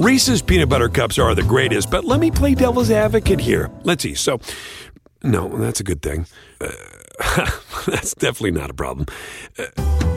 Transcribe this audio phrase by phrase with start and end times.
[0.00, 3.70] Reese's peanut butter cups are the greatest, but let me play devil's advocate here.
[3.82, 4.14] Let's see.
[4.14, 4.40] So,
[5.22, 6.24] no, that's a good thing.
[6.58, 6.70] Uh,
[7.86, 9.04] that's definitely not a problem.
[9.58, 9.66] Uh,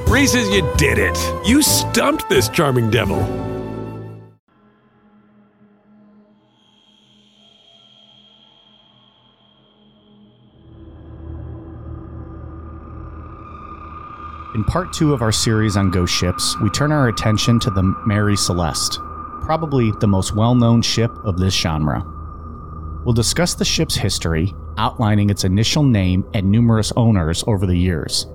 [0.07, 1.17] Reese's, you did it.
[1.46, 3.19] You stumped this charming devil.
[14.55, 17.84] In part two of our series on ghost ships, we turn our attention to the
[18.05, 18.97] Mary Celeste,
[19.44, 22.04] probably the most well known ship of this genre.
[23.06, 28.28] We'll discuss the ship's history, outlining its initial name and numerous owners over the years.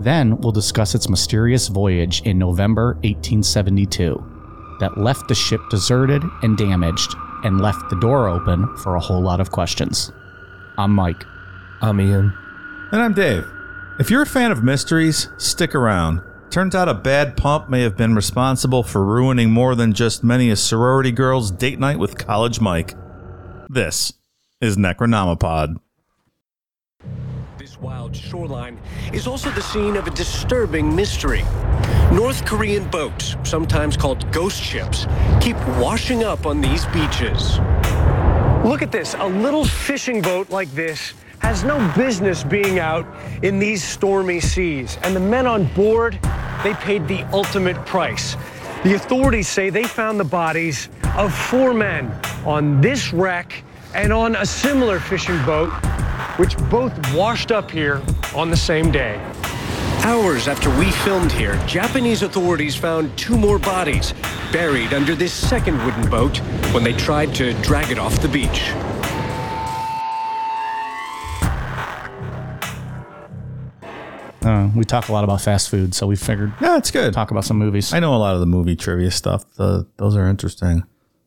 [0.00, 6.58] Then we'll discuss its mysterious voyage in November 1872 that left the ship deserted and
[6.58, 10.12] damaged and left the door open for a whole lot of questions.
[10.76, 11.24] I'm Mike.
[11.80, 12.36] I'm Ian.
[12.92, 13.46] And I'm Dave.
[13.98, 16.20] If you're a fan of mysteries, stick around.
[16.54, 20.50] Turns out a bad pump may have been responsible for ruining more than just many
[20.50, 22.94] a sorority girl's date night with College Mike.
[23.68, 24.12] This
[24.60, 25.78] is Necronomipod.
[27.58, 28.78] This wild shoreline
[29.12, 31.42] is also the scene of a disturbing mystery.
[32.12, 35.08] North Korean boats, sometimes called ghost ships,
[35.40, 37.58] keep washing up on these beaches.
[38.64, 39.14] Look at this.
[39.18, 43.06] A little fishing boat like this has no business being out
[43.44, 44.96] in these stormy seas.
[45.02, 46.18] And the men on board,
[46.62, 48.34] they paid the ultimate price.
[48.82, 52.10] The authorities say they found the bodies of four men
[52.46, 53.62] on this wreck
[53.94, 55.68] and on a similar fishing boat,
[56.38, 58.00] which both washed up here
[58.34, 59.20] on the same day.
[60.02, 64.14] Hours after we filmed here, Japanese authorities found two more bodies
[64.50, 66.38] buried under this second wooden boat
[66.72, 68.72] when they tried to drag it off the beach.
[74.44, 77.12] Uh, we talk a lot about fast food, so we figured Yeah, it's good.
[77.14, 77.92] talk about some movies.
[77.92, 79.44] I know a lot of the movie trivia stuff.
[79.56, 80.84] The, those are interesting.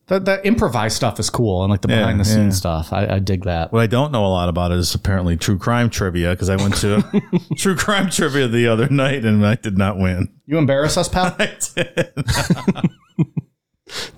[0.07, 2.59] The, the improvised stuff is cool, and like the Yeah, behind the scenes yeah.
[2.81, 2.93] stuff.
[2.93, 3.73] I, I dig that.
[3.73, 6.75] What I don't know a lot about is apparently true crime trivia because I went
[6.77, 7.03] to
[7.57, 10.29] true crime trivia the other night and I did not win.
[10.45, 11.35] You embarrass us, pal.
[11.39, 12.13] I did.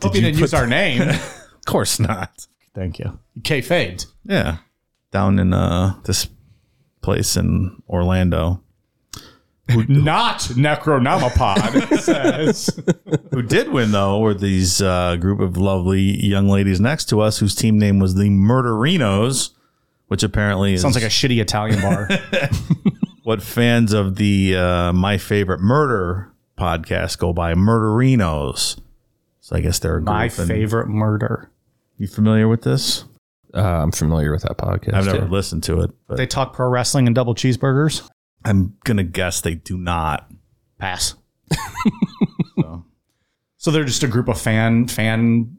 [0.01, 1.01] Hope you, didn't use our name.
[1.09, 2.47] Of course not.
[2.75, 3.19] Thank you.
[3.41, 4.05] Kayfabed.
[4.23, 4.57] Yeah.
[5.11, 6.27] Down in uh, this
[7.01, 8.61] place in Orlando.
[9.87, 12.69] Not Necronomipod it says.
[13.31, 17.39] Who did win though were these uh, group of lovely young ladies next to us
[17.39, 19.51] whose team name was the Murderinos,
[20.07, 22.09] which apparently is Sounds like a shitty Italian bar.
[23.23, 28.79] what fans of the uh, My Favorite Murder podcast go by Murderinos.
[29.39, 30.07] So I guess they're a group.
[30.07, 31.51] My and- favorite murder.
[31.97, 33.03] You familiar with this?
[33.53, 34.93] Uh, I'm familiar with that podcast.
[34.93, 35.25] I've never yeah.
[35.25, 38.07] listened to it, but They talk pro wrestling and double cheeseburgers.
[38.45, 40.29] I'm gonna guess they do not.
[40.77, 41.15] Pass.
[43.57, 43.71] so.
[43.71, 45.57] they're just a group of fan fan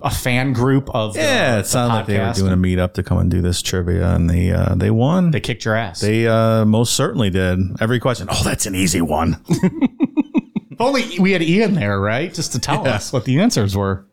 [0.00, 3.02] a fan group of the- Yeah, it sounded like they were doing a meetup to
[3.04, 5.30] come and do this trivia, and they uh, they won.
[5.30, 6.00] They kicked your ass.
[6.00, 7.58] They uh, most certainly did.
[7.80, 8.26] Every question.
[8.30, 9.40] Oh, that's an easy one.
[9.48, 12.32] if only we had Ian there, right?
[12.34, 12.94] Just to tell Yeah.
[12.96, 14.06] us what the answers were.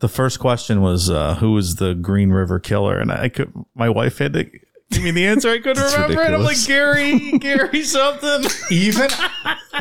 [0.00, 3.50] the first question was uh, who was the Green River Killer, and I could.
[3.74, 4.44] My wife had to
[4.90, 5.50] give me the answer.
[5.50, 6.32] I couldn't remember it.
[6.34, 8.44] I'm like Gary, Gary something.
[8.70, 9.08] Even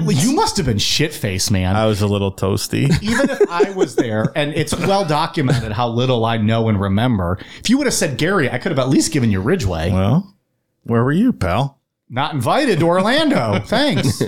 [0.01, 1.75] Well, you must have been shit faced, man.
[1.75, 2.89] I was a little toasty.
[3.01, 7.37] even if I was there, and it's well documented how little I know and remember.
[7.59, 9.91] If you would have said Gary, I could have at least given you Ridgway.
[9.91, 10.35] Well,
[10.83, 11.79] where were you, pal?
[12.09, 13.59] Not invited to Orlando.
[13.65, 14.21] Thanks.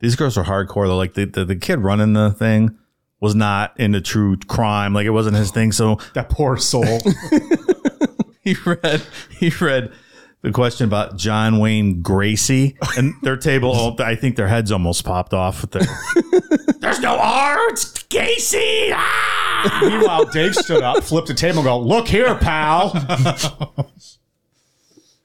[0.00, 0.96] These girls are hardcore though.
[0.96, 2.76] Like the, the the kid running the thing
[3.20, 4.92] was not into true crime.
[4.92, 5.72] Like it wasn't his thing.
[5.72, 6.84] So that poor soul.
[8.54, 9.02] he read
[9.38, 9.92] he read
[10.42, 13.96] the question about John Wayne Gracie and their table.
[13.98, 15.62] I think their heads almost popped off.
[15.62, 17.70] With the, There's no R.
[17.70, 18.90] It's Gacy.
[18.92, 19.80] Ah!
[19.80, 22.92] Meanwhile, Dave stood up, flipped the table, and go, "Look here, pal."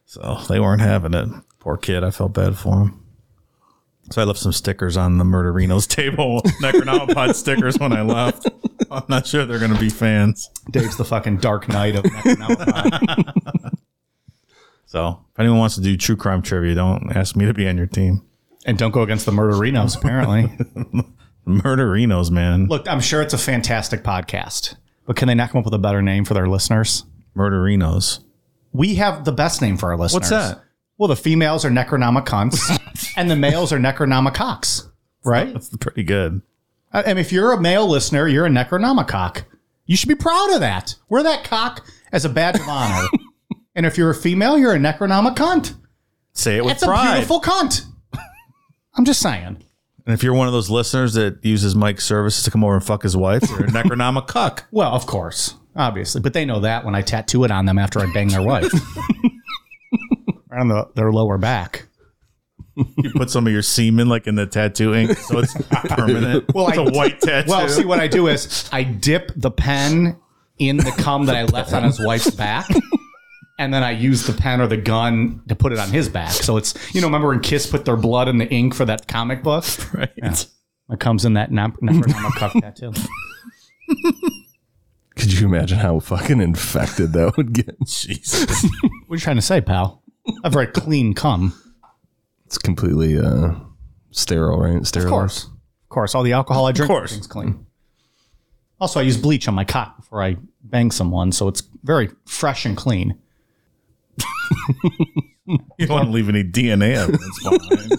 [0.05, 1.29] So they weren't having it.
[1.59, 2.03] Poor kid.
[2.03, 3.05] I felt bad for him.
[4.11, 8.47] So I left some stickers on the Murderinos table, Necronomicon stickers when I left.
[8.89, 10.49] I'm not sure they're going to be fans.
[10.71, 13.33] Dave's the fucking Dark Knight of Necronomicon.
[14.85, 17.77] So if anyone wants to do true crime trivia, don't ask me to be on
[17.77, 18.23] your team.
[18.65, 19.95] and don't go against the Murderinos.
[19.95, 20.47] Apparently,
[21.47, 22.65] Murderinos, man.
[22.65, 25.79] look, I'm sure it's a fantastic podcast, but can they not come up with a
[25.79, 27.03] better name for their listeners?
[27.37, 28.21] Murderinos.
[28.71, 30.21] We have the best name for our listeners.
[30.21, 30.63] What's that?
[30.99, 32.59] Well, the females are Necronomicons,
[33.17, 34.87] and the males are Necronomicocs,
[35.23, 35.51] right?
[35.53, 36.41] That's pretty good.
[36.91, 39.45] I mean, if you're a male listener, you're a Necronomicoc.
[39.85, 40.95] You should be proud of that.
[41.07, 43.07] Wear that cock as a badge of honor.
[43.75, 45.75] and if you're a female, you're a Necronomicont.
[46.33, 47.13] Say it with It's a pride.
[47.13, 47.85] beautiful cunt.
[48.95, 49.63] I'm just saying.
[50.05, 52.83] And if you're one of those listeners that uses Mike's services to come over and
[52.83, 54.65] fuck his wife, you're a necronomic cuck.
[54.71, 57.99] Well, of course, obviously, but they know that when I tattoo it on them after
[57.99, 58.71] I bang their wife,
[60.49, 61.85] right on the, their lower back.
[62.75, 66.45] You put some of your semen like in the tattoo ink, so it's permanent.
[66.53, 67.49] Well, it's I- a white tattoo.
[67.51, 70.17] Well, see, what I do is I dip the pen
[70.59, 72.67] in the cum that I left on his wife's back.
[73.57, 76.31] And then I use the pen or the gun to put it on his back.
[76.31, 79.07] So it's, you know, remember when Kiss put their blood in the ink for that
[79.07, 79.65] comic book?
[79.93, 80.11] right.
[80.89, 82.93] It comes in that nap- Necronomicon cuff tattoo.
[85.17, 87.75] Could you imagine how fucking infected that would get?
[87.85, 88.63] Jesus.
[88.63, 89.98] What are you trying to say, pal?
[90.43, 91.53] A very clean cum.
[92.45, 93.53] It's completely uh,
[94.11, 94.85] sterile, right?
[94.85, 95.07] Sterile.
[95.07, 95.43] Of course.
[95.45, 96.15] Of course.
[96.15, 97.11] All the alcohol I drink, course.
[97.11, 97.65] everything's clean.
[98.79, 102.65] Also, I use bleach on my cock before I bang someone, so it's very fresh
[102.65, 103.17] and clean.
[105.77, 107.91] You don't want to leave any DNA evidence behind.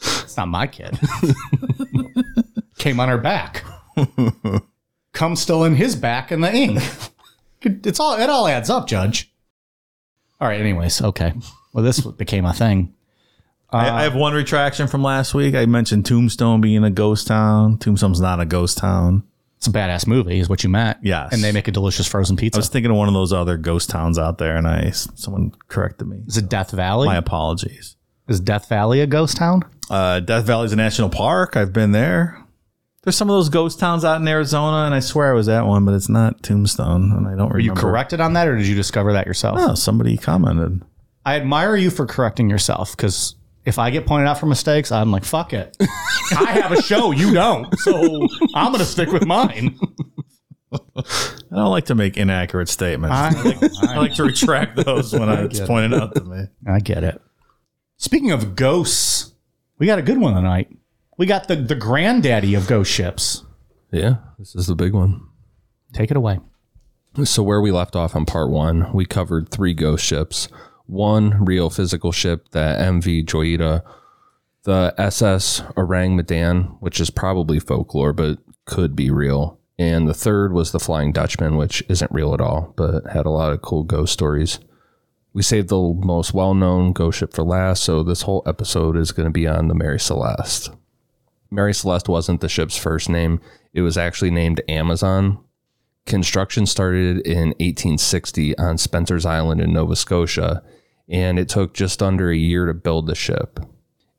[0.00, 0.98] It's not my kid.
[2.78, 3.64] Came on her back.
[5.12, 6.82] Cum still in his back in the ink.
[7.62, 9.32] It's all it all adds up, Judge.
[10.44, 11.32] All right, anyways, okay.
[11.72, 12.92] Well, this became a thing.
[13.70, 15.54] I, I have one retraction from last week.
[15.54, 17.78] I mentioned Tombstone being a ghost town.
[17.78, 19.22] Tombstone's not a ghost town.
[19.56, 20.98] It's a badass movie, is what you meant.
[21.00, 21.32] Yes.
[21.32, 22.58] And they make a delicious frozen pizza.
[22.58, 25.54] I was thinking of one of those other ghost towns out there, and I someone
[25.68, 26.18] corrected me.
[26.26, 27.06] is it Death Valley?
[27.06, 27.96] My apologies.
[28.28, 29.62] is Death Valley a ghost town?
[29.88, 31.56] Uh, Death Valley's a national park.
[31.56, 32.43] I've been there.
[33.04, 35.66] There's some of those ghost towns out in Arizona, and I swear I was at
[35.66, 37.54] one, but it's not Tombstone, and I don't remember.
[37.54, 39.58] Were you corrected on that, or did you discover that yourself?
[39.60, 40.82] Oh, somebody commented.
[41.26, 43.34] I admire you for correcting yourself because
[43.66, 45.76] if I get pointed out for mistakes, I'm like, fuck it.
[46.36, 47.78] I have a show, you don't.
[47.80, 49.78] So I'm going to stick with mine.
[50.72, 51.02] I
[51.50, 53.14] don't like to make inaccurate statements.
[53.14, 56.46] I, I like to retract those when I it's pointed out to me.
[56.66, 57.20] I get it.
[57.96, 59.34] Speaking of ghosts,
[59.78, 60.68] we got a good one tonight.
[61.16, 63.44] We got the, the granddaddy of ghost ships.
[63.92, 65.20] Yeah, this is the big one.
[65.92, 66.40] Take it away.
[67.22, 70.48] So where we left off on part one, we covered three ghost ships.
[70.86, 73.82] One real physical ship, the MV Joyita,
[74.64, 80.52] the SS Orang Medan, which is probably folklore but could be real, and the third
[80.52, 83.84] was the Flying Dutchman, which isn't real at all but had a lot of cool
[83.84, 84.58] ghost stories.
[85.32, 89.26] We saved the most well-known ghost ship for last, so this whole episode is going
[89.26, 90.70] to be on the Mary Celeste.
[91.54, 93.40] Mary Celeste wasn't the ship's first name;
[93.72, 95.38] it was actually named Amazon,
[96.06, 100.62] Construction started in 1860 on Spencer's Island in Nova Scotia,
[101.08, 103.58] and it took just under a year to build the ship.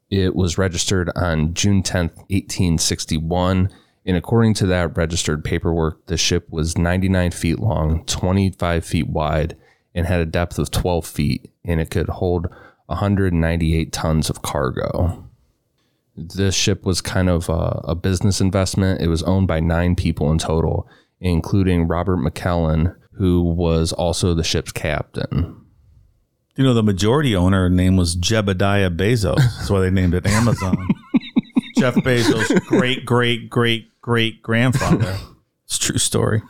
[0.09, 3.69] It was registered on June 10, 1861,
[4.03, 9.55] and according to that registered paperwork, the ship was 99 feet long, 25 feet wide,
[9.93, 12.47] and had a depth of 12 feet, and it could hold
[12.87, 15.24] 198 tons of cargo
[16.15, 19.01] this ship was kind of a, a business investment.
[19.01, 20.87] It was owned by nine people in total,
[21.19, 25.61] including Robert McLellan, who was also the ship's captain.
[26.55, 29.37] You know, the majority owner name was Jebediah Bezos.
[29.37, 30.77] That's why they named it Amazon.
[31.77, 35.17] Jeff Bezos' great, great, great, great grandfather.
[35.65, 36.41] It's a true story.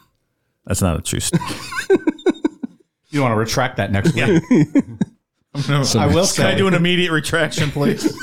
[0.65, 1.43] That's not a true story.
[3.15, 4.25] You want to retract that next week?
[5.69, 8.13] I will Can I do an immediate retraction, please?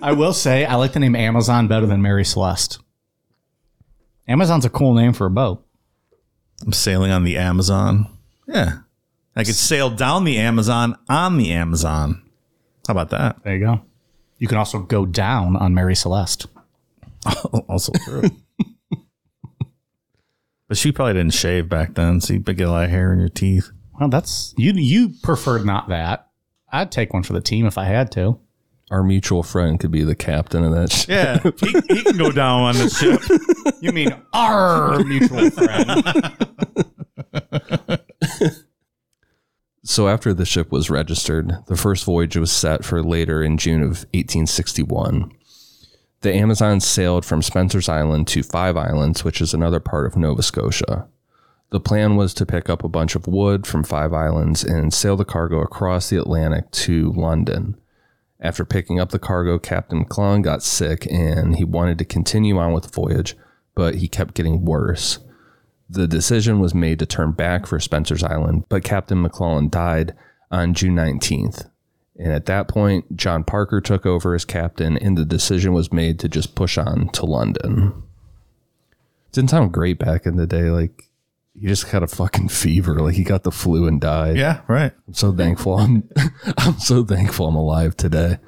[0.00, 2.78] I will say, I like the name Amazon better than Mary Celeste.
[4.26, 5.64] Amazon's a cool name for a boat.
[6.64, 8.06] I'm sailing on the Amazon.
[8.46, 8.78] Yeah.
[9.34, 12.22] I could sail down the Amazon on the Amazon.
[12.86, 13.42] How about that?
[13.42, 13.82] There you go.
[14.38, 16.46] You can also go down on Mary Celeste.
[17.68, 18.22] also true.
[20.68, 23.20] but she probably didn't shave back then, so you get a lot of hair in
[23.20, 23.70] your teeth.
[23.98, 24.72] Well, that's you.
[24.72, 26.28] You preferred not that.
[26.72, 28.40] I'd take one for the team if I had to.
[28.92, 31.08] Our mutual friend could be the captain of that ship.
[31.08, 33.22] Yeah, he, he can go down on the ship.
[33.80, 36.04] You mean our mutual friend?
[39.84, 43.82] So after the ship was registered, the first voyage was set for later in June
[43.82, 45.32] of 1861.
[46.20, 50.42] The Amazon sailed from Spencer's Island to Five Islands, which is another part of Nova
[50.42, 51.08] Scotia.
[51.70, 55.16] The plan was to pick up a bunch of wood from Five Islands and sail
[55.16, 57.76] the cargo across the Atlantic to London.
[58.42, 62.72] After picking up the cargo, Captain McLellan got sick and he wanted to continue on
[62.72, 63.36] with the voyage,
[63.76, 65.20] but he kept getting worse.
[65.88, 70.14] The decision was made to turn back for Spencer's Island, but Captain McLellan died
[70.50, 71.70] on June 19th.
[72.18, 76.18] And at that point, John Parker took over as captain, and the decision was made
[76.20, 78.02] to just push on to London.
[79.32, 80.70] Didn't sound great back in the day.
[80.70, 81.10] Like,
[81.54, 83.00] he just had a fucking fever.
[83.00, 84.36] Like, he got the flu and died.
[84.36, 84.92] Yeah, right.
[85.06, 85.78] I'm so thankful.
[85.78, 86.08] I'm,
[86.58, 88.38] I'm so thankful I'm alive today.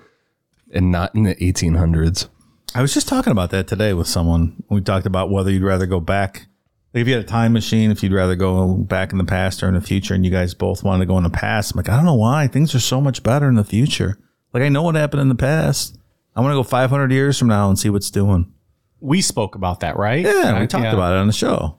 [0.73, 2.29] and not in the 1800s.
[2.75, 4.63] I was just talking about that today with someone.
[4.69, 6.47] We talked about whether you'd rather go back.
[6.93, 9.63] Like if you had a time machine, if you'd rather go back in the past
[9.63, 11.73] or in the future, and you guys both wanted to go in the past.
[11.73, 12.49] I'm like, I don't know why.
[12.49, 14.19] Things are so much better in the future.
[14.53, 15.97] Like I know what happened in the past.
[16.35, 18.53] I want to go 500 years from now and see what's doing.
[19.01, 20.25] We spoke about that, right?
[20.25, 21.79] Yeah, we talked about it on the show.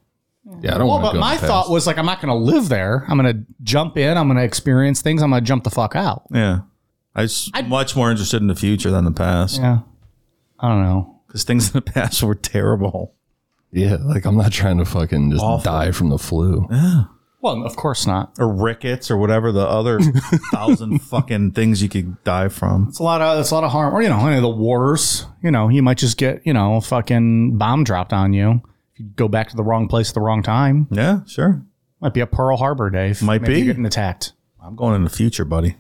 [0.62, 2.36] Yeah, I don't Well, but go my in thought was like, I'm not going to
[2.54, 3.04] live there.
[3.10, 4.16] I'm going to jump in.
[4.18, 5.24] I'm going to experience things.
[5.24, 6.24] I'm going to jump the fuck out.
[6.32, 6.60] Yeah,
[7.16, 9.80] I was much more interested in the future than the past Yeah.
[10.60, 11.22] I don't know.
[11.28, 13.16] because things in the past were terrible.
[13.72, 15.64] Yeah, like I'm not trying to fucking just Awful.
[15.64, 16.68] die from the flu.
[16.72, 17.04] Yeah.
[17.42, 18.34] Well, of course not.
[18.40, 20.00] Or rickets or whatever the other
[20.52, 22.86] thousand fucking things you could die from.
[22.90, 23.94] It's a lot of it's a lot of harm.
[23.94, 25.26] Or you know, any of the wars.
[25.44, 28.62] You know, you might just get you know a fucking bomb dropped on you.
[28.96, 31.62] If you go back to the wrong place at the wrong time, Yeah, sure.
[32.02, 33.22] might be a Pearl Harbor, Dave.
[33.22, 33.60] Might Maybe be.
[33.60, 34.32] you're getting attacked.
[34.62, 35.76] I'm going in the future, buddy.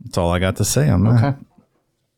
[0.00, 1.24] That's all I got to say on that.
[1.24, 1.36] Okay.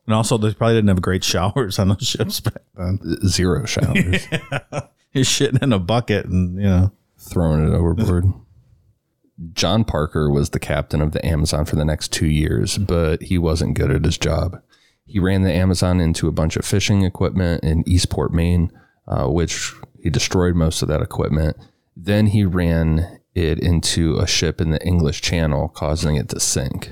[0.07, 2.99] And also, they probably didn't have great showers on those ships back then.
[3.27, 4.27] Zero showers.
[5.13, 8.25] You're shitting in a bucket, and you know, throwing it overboard.
[9.55, 13.39] John Parker was the captain of the Amazon for the next two years, but he
[13.39, 14.61] wasn't good at his job.
[15.07, 18.71] He ran the Amazon into a bunch of fishing equipment in Eastport, Maine,
[19.07, 21.57] uh, which he destroyed most of that equipment.
[21.97, 26.91] Then he ran it into a ship in the English Channel, causing it to sink.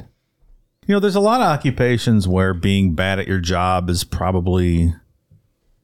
[0.86, 4.94] you know, there's a lot of occupations where being bad at your job is probably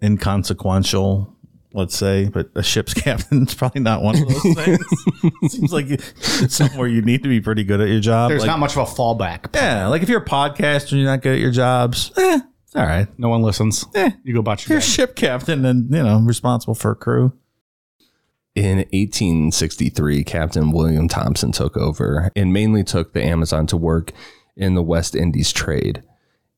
[0.02, 1.32] inconsequential.
[1.72, 5.52] Let's say, but a ship's captain is probably not one of those things.
[5.52, 8.30] Seems like it's somewhere you need to be pretty good at your job.
[8.30, 9.54] There's like, not much of a fallback.
[9.54, 12.44] yeah, like if you're a podcaster and you're not good at your jobs, eh, it's
[12.74, 13.06] all right.
[13.18, 13.84] No one listens.
[13.94, 14.86] Eh, You go about your you're day.
[14.86, 17.32] ship captain and you know responsible for a crew.
[18.54, 24.12] In 1863, Captain William Thompson took over and mainly took the Amazon to work
[24.56, 26.02] in the West Indies trade.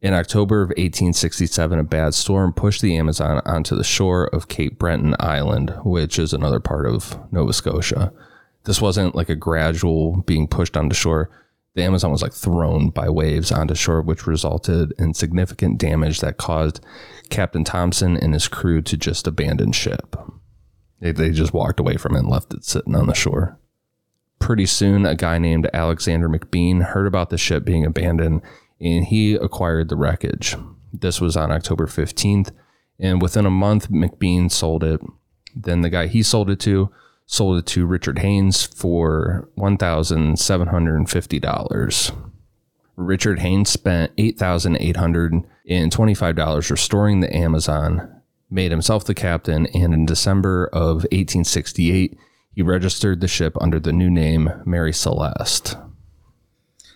[0.00, 4.78] In October of 1867, a bad storm pushed the Amazon onto the shore of Cape
[4.78, 8.12] Breton Island, which is another part of Nova Scotia.
[8.62, 11.30] This wasn't like a gradual being pushed onto shore.
[11.78, 16.36] The Amazon was like thrown by waves onto shore, which resulted in significant damage that
[16.36, 16.84] caused
[17.30, 20.16] Captain Thompson and his crew to just abandon ship.
[20.98, 23.60] They, they just walked away from it and left it sitting on the shore.
[24.40, 28.42] Pretty soon, a guy named Alexander McBean heard about the ship being abandoned
[28.80, 30.56] and he acquired the wreckage.
[30.92, 32.50] This was on October 15th.
[32.98, 35.00] And within a month, McBean sold it.
[35.54, 36.90] Then the guy he sold it to
[37.30, 42.16] sold it to Richard Haines for $1,750.
[42.96, 51.04] Richard Haines spent $8,825 restoring the Amazon, made himself the captain, and in December of
[51.12, 52.18] 1868,
[52.50, 55.76] he registered the ship under the new name Mary Celeste.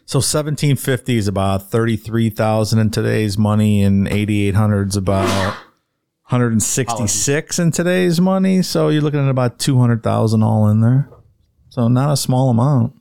[0.06, 5.54] So 1750 is about 33,000 in today's money and 8800 is about
[6.32, 8.62] 166 in today's money.
[8.62, 11.08] So you're looking at about 200,000 all in there.
[11.68, 12.94] So not a small amount.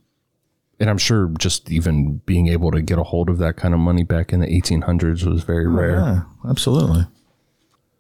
[0.80, 3.80] And I'm sure just even being able to get a hold of that kind of
[3.80, 5.96] money back in the 1800s was very rare.
[5.96, 7.06] Yeah, absolutely.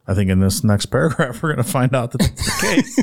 [0.08, 3.00] I think in this next paragraph, we're going to find out that that's the case.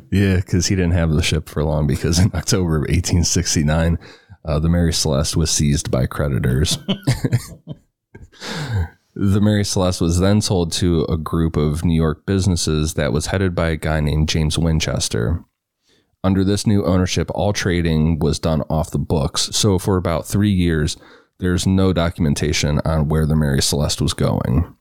[0.10, 3.98] Yeah, because he didn't have the ship for long because in October of 1869,
[4.44, 6.78] uh, the Mary Celeste was seized by creditors.
[9.20, 13.26] the Mary Celeste was then sold to a group of New York businesses that was
[13.26, 15.44] headed by a guy named James Winchester.
[16.22, 19.50] Under this new ownership, all trading was done off the books.
[19.56, 20.96] So for about three years,
[21.38, 24.76] there's no documentation on where the Mary Celeste was going.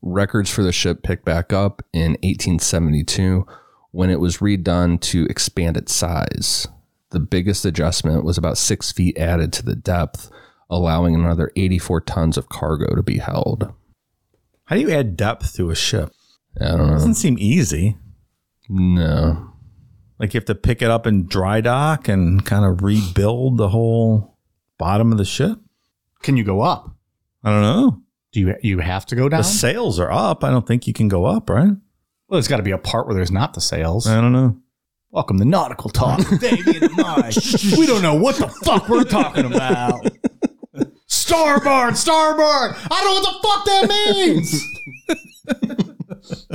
[0.00, 3.44] Records for the ship picked back up in 1872
[3.90, 6.68] when it was redone to expand its size.
[7.10, 10.30] The biggest adjustment was about six feet added to the depth,
[10.70, 13.72] allowing another 84 tons of cargo to be held.
[14.64, 16.12] How do you add depth to a ship?
[16.60, 16.92] I don't know.
[16.92, 17.96] It Doesn't seem easy.
[18.68, 19.52] No.
[20.18, 23.68] Like you have to pick it up in dry dock and kind of rebuild the
[23.68, 24.38] whole
[24.78, 25.58] bottom of the ship.
[26.22, 26.94] Can you go up?
[27.42, 28.02] I don't know.
[28.32, 29.40] Do you you have to go down?
[29.40, 30.44] The sails are up.
[30.44, 31.72] I don't think you can go up, right?
[32.32, 34.06] well, there's got to be a part where there's not the sails.
[34.06, 34.56] I don't know.
[35.10, 36.20] Welcome to nautical talk.
[36.40, 37.34] Baby and Mike.
[37.76, 40.06] we don't know what the fuck we're talking about.
[41.32, 42.76] starboard, starboard.
[42.90, 44.66] I don't know what the fuck that means.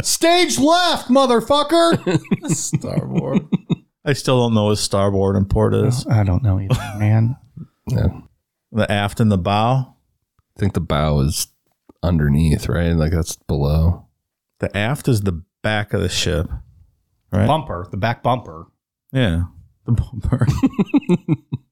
[0.08, 2.50] Stage left, motherfucker.
[2.50, 3.48] Starboard.
[4.06, 6.06] I still don't know what starboard and port is.
[6.08, 7.38] I don't know either, man.
[7.90, 8.20] Yeah.
[8.74, 9.96] The aft and the bow.
[10.58, 11.48] I think the bow is
[12.04, 12.92] underneath, right?
[12.92, 14.08] Like that's below.
[14.60, 16.50] The aft is the back of the ship.
[17.32, 17.48] Right?
[17.48, 18.66] Bumper, the back bumper.
[19.14, 19.44] Yeah.
[19.88, 20.46] The bumper.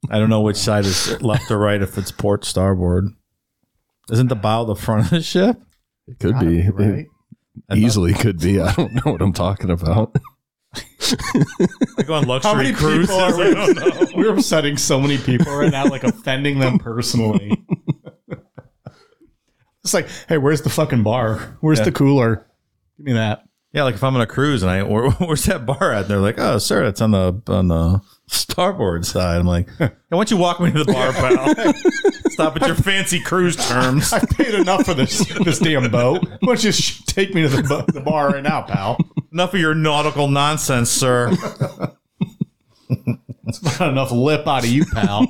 [0.09, 3.09] I don't know which side is left or right if it's port starboard.
[4.09, 5.61] Isn't the bow the front of the ship?
[6.07, 6.59] It could be.
[6.61, 7.05] It right?
[7.75, 8.61] easily could be.
[8.61, 10.15] I don't know what I'm talking about.
[11.97, 13.07] Like on How luxury many cruises?
[13.07, 14.07] people are I don't know.
[14.15, 14.23] we?
[14.23, 17.55] We're upsetting so many people right now, like offending them personally.
[19.83, 21.57] it's like, hey, where's the fucking bar?
[21.61, 22.47] Where's the cooler?
[22.97, 23.43] Give me that.
[23.75, 26.03] Yeah, like if I'm on a cruise and I where, where's that bar at?
[26.03, 29.37] And they're like, oh, sir, it's on the on the starboard side.
[29.37, 31.73] I'm like, hey, why don't you walk me to the bar, pal?
[32.31, 34.13] Stop with your fancy cruise terms.
[34.13, 36.25] I paid enough for this this damn boat.
[36.25, 38.97] Why don't you sh- take me to the, the bar right now, pal?
[39.33, 41.35] Enough of your nautical nonsense, sir.
[42.89, 45.27] Not enough lip out of you, pal.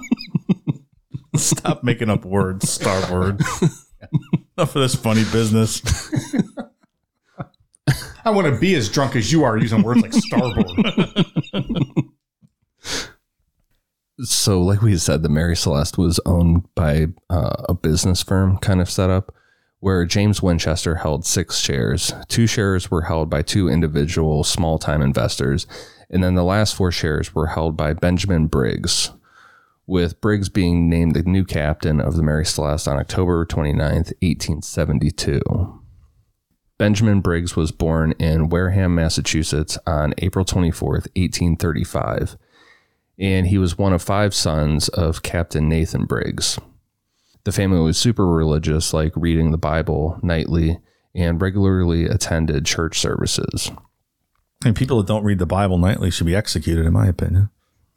[1.36, 3.42] Stop making up words, starboard.
[4.56, 5.82] Enough of this funny business.
[8.25, 10.65] I want to be as drunk as you are using words like starboard.
[14.22, 18.79] So, like we said, the Mary Celeste was owned by uh, a business firm kind
[18.79, 19.36] of setup
[19.82, 22.13] where James Winchester held six shares.
[22.29, 25.67] Two shares were held by two individual small time investors,
[26.10, 29.12] and then the last four shares were held by Benjamin Briggs,
[29.86, 35.85] with Briggs being named the new captain of the Mary Celeste on October 29th, 1872.
[36.77, 42.38] Benjamin Briggs was born in Wareham, Massachusetts on April 24th, 1835
[43.17, 46.60] and he was one of five sons of Captain Nathan Briggs.
[47.44, 50.79] The family was super religious, like reading the Bible nightly,
[51.13, 53.72] and regularly attended church services.
[54.65, 57.50] And people that don't read the Bible nightly should be executed, in my opinion.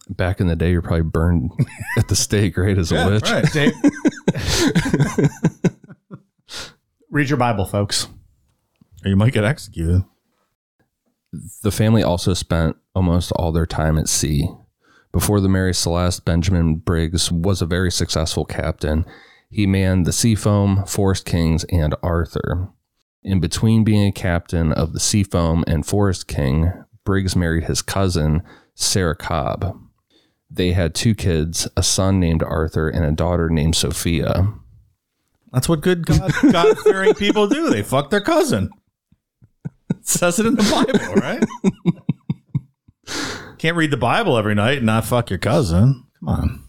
[0.08, 1.50] Back in the day, you're probably burned
[1.99, 3.30] at the stake, right, as a witch.
[3.30, 3.44] right.
[7.11, 8.06] Read your Bible, folks.
[9.05, 10.05] Or you might get executed.
[11.62, 14.49] The family also spent almost all their time at sea.
[15.12, 19.05] Before the Mary Celeste, Benjamin Briggs was a very successful captain.
[19.50, 22.69] He manned the Seafoam, Forest Kings, and Arthur.
[23.23, 26.73] In between being a captain of the Seafoam and Forest King,
[27.05, 28.43] Briggs married his cousin,
[28.75, 29.76] Sarah Cobb.
[30.51, 34.53] They had two kids, a son named Arthur and a daughter named Sophia.
[35.53, 37.70] That's what good God fearing people do.
[37.70, 38.70] They fuck their cousin.
[40.18, 41.44] Says it in the Bible, right?
[43.59, 46.07] Can't read the Bible every night and not fuck your cousin.
[46.18, 46.64] Come on.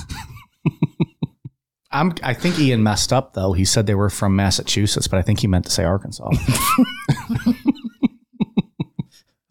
[1.91, 2.15] I'm.
[2.23, 3.53] I think Ian messed up though.
[3.53, 6.31] He said they were from Massachusetts, but I think he meant to say Arkansas.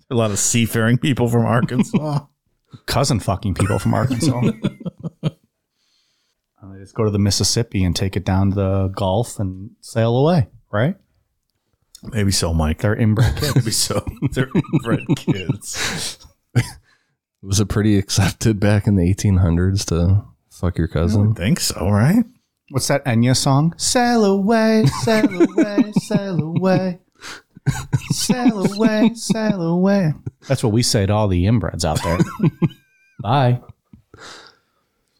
[0.09, 2.25] A lot of seafaring people from Arkansas.
[2.87, 4.41] Cousin fucking people from Arkansas.
[5.23, 5.29] Uh,
[6.73, 10.17] they just go to the Mississippi and take it down to the Gulf and sail
[10.17, 10.95] away, right?
[12.03, 12.79] Maybe so, Mike.
[12.79, 13.55] They're inbred kids.
[13.55, 14.05] Maybe so.
[14.31, 16.17] They're inbred kids.
[17.43, 21.33] Was it pretty accepted back in the 1800s to fuck your I cousin?
[21.35, 22.23] think so, right?
[22.69, 23.73] What's that Enya song?
[23.77, 26.99] Sail away, sail away, sail away.
[28.11, 30.13] Sail away, sail away.
[30.47, 32.17] That's what we say to all the inbreds out there.
[33.21, 33.61] Bye.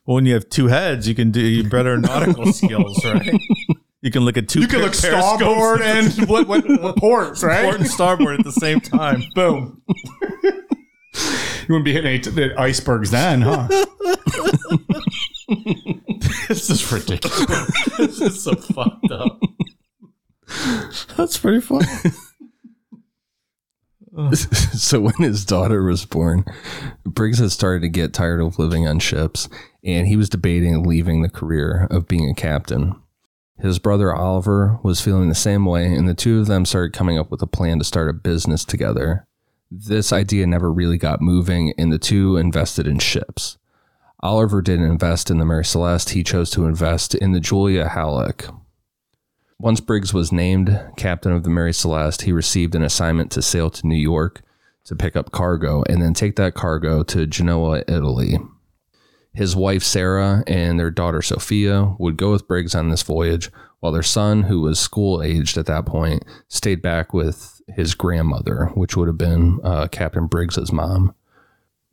[0.06, 3.34] Well, when you have two heads, you can do you better nautical skills, right?
[4.02, 4.62] You can look at two.
[4.62, 7.64] You can look starboard and what, what, what ports, right?
[7.64, 9.24] port and starboard at the same time.
[9.36, 9.82] Boom.
[10.44, 10.54] you
[11.70, 13.68] wouldn't be hitting any t- the icebergs then, huh?
[16.48, 17.98] This is ridiculous.
[17.98, 19.40] this is so fucked up.
[21.16, 21.86] That's pretty funny.
[24.32, 26.44] so when his daughter was born,
[27.06, 29.48] Briggs had started to get tired of living on ships,
[29.84, 32.96] and he was debating leaving the career of being a captain.
[33.62, 37.20] His brother Oliver was feeling the same way, and the two of them started coming
[37.20, 39.28] up with a plan to start a business together.
[39.70, 43.58] This idea never really got moving, and the two invested in ships.
[44.22, 48.54] Oliver didn't invest in the Mary Celeste, he chose to invest in the Julia Hallock.
[49.60, 53.70] Once Briggs was named captain of the Mary Celeste, he received an assignment to sail
[53.70, 54.42] to New York
[54.86, 58.40] to pick up cargo and then take that cargo to Genoa, Italy.
[59.34, 63.92] His wife Sarah and their daughter Sophia would go with Briggs on this voyage, while
[63.92, 68.98] their son, who was school aged at that point, stayed back with his grandmother, which
[68.98, 71.16] would have been uh, Captain Briggs's mom.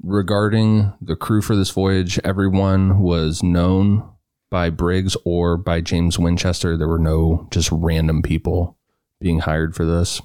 [0.03, 4.09] Regarding the crew for this voyage, everyone was known
[4.51, 6.77] by Briggs or by James Winchester.
[6.77, 8.77] There were no just random people
[9.21, 10.21] being hired for this.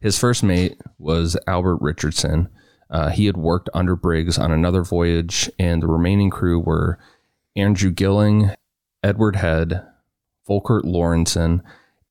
[0.00, 2.48] His first mate was Albert Richardson.
[2.92, 6.98] Uh, he had worked under Briggs on another voyage, and the remaining crew were
[7.56, 8.50] Andrew Gilling,
[9.02, 9.82] Edward Head,
[10.46, 11.62] Volkert Lorenzen,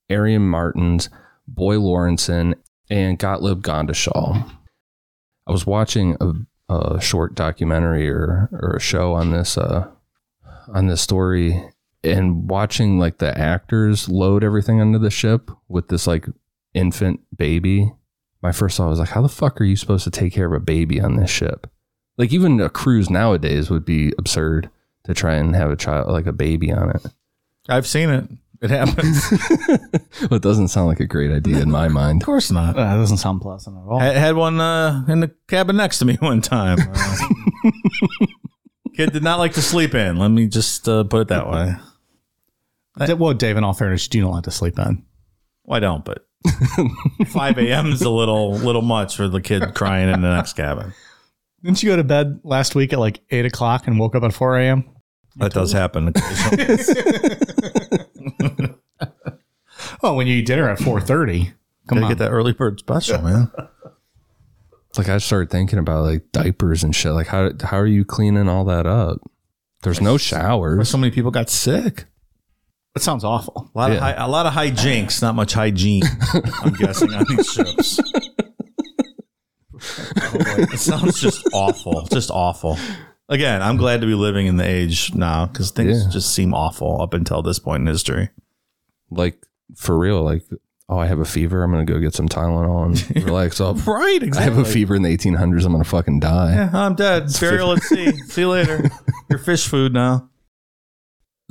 [0.09, 1.09] Arian Martens,
[1.47, 2.55] Boy Lorenzen,
[2.89, 4.51] and Gottlieb Gondeschall.
[5.45, 9.87] I was watching a, a short documentary or, or a show on this uh,
[10.73, 11.63] on this story,
[12.03, 16.25] and watching like the actors load everything onto the ship with this like
[16.73, 17.91] infant baby,
[18.41, 20.53] my first thought was like, how the fuck are you supposed to take care of
[20.53, 21.67] a baby on this ship?
[22.17, 24.69] Like even a cruise nowadays would be absurd
[25.05, 27.05] to try and have a child like a baby on it.
[27.69, 28.25] I've seen it.
[28.61, 29.23] It happens.
[30.29, 32.21] Well, it doesn't sound like a great idea in my mind.
[32.21, 32.77] of course not.
[32.77, 33.99] Uh, that doesn't sound pleasant at all.
[33.99, 36.77] I had one uh, in the cabin next to me one time.
[36.93, 37.17] Uh,
[38.95, 40.17] kid did not like to sleep in.
[40.17, 41.75] Let me just uh, put it that way.
[43.05, 45.03] D- well, Dave, in all fairness, you don't like to sleep in.
[45.63, 46.27] Well, I don't, but
[47.27, 47.91] 5 a.m.
[47.91, 50.93] is a little little much for the kid crying in the next cabin.
[51.63, 54.33] Didn't you go to bed last week at like 8 o'clock and woke up at
[54.33, 54.89] 4 a.m.?
[55.37, 57.37] That does happen occasionally.
[60.03, 61.53] Oh, when you eat dinner at 4.30.
[61.87, 62.09] Come Gotta on.
[62.11, 63.51] get that early bird special, man.
[64.97, 67.11] Like I started thinking about like diapers and shit.
[67.13, 69.19] Like how how are you cleaning all that up?
[69.83, 70.89] There's no showers.
[70.89, 72.05] So many people got sick.
[72.93, 73.71] That sounds awful.
[73.73, 76.03] A lot of high, hi- a lot of hijinks, not much hygiene.
[76.61, 77.99] I'm guessing on these ships.
[79.73, 82.77] it sounds just awful, just awful.
[83.29, 86.09] Again, I'm glad to be living in the age now because things Yeah.
[86.11, 88.29] just seem awful up until this point in history.
[89.09, 90.21] Like for real.
[90.23, 90.43] Like
[90.89, 91.63] oh, I have a fever.
[91.63, 93.87] I'm gonna go get some Tylenol and relax up.
[93.87, 95.65] Right, I have a fever in the 1800s.
[95.65, 96.55] I'm gonna fucking die.
[96.55, 97.29] Yeah, I'm dead.
[97.39, 98.11] Burial at sea.
[98.27, 98.89] See you later.
[99.29, 100.29] Your fish food now.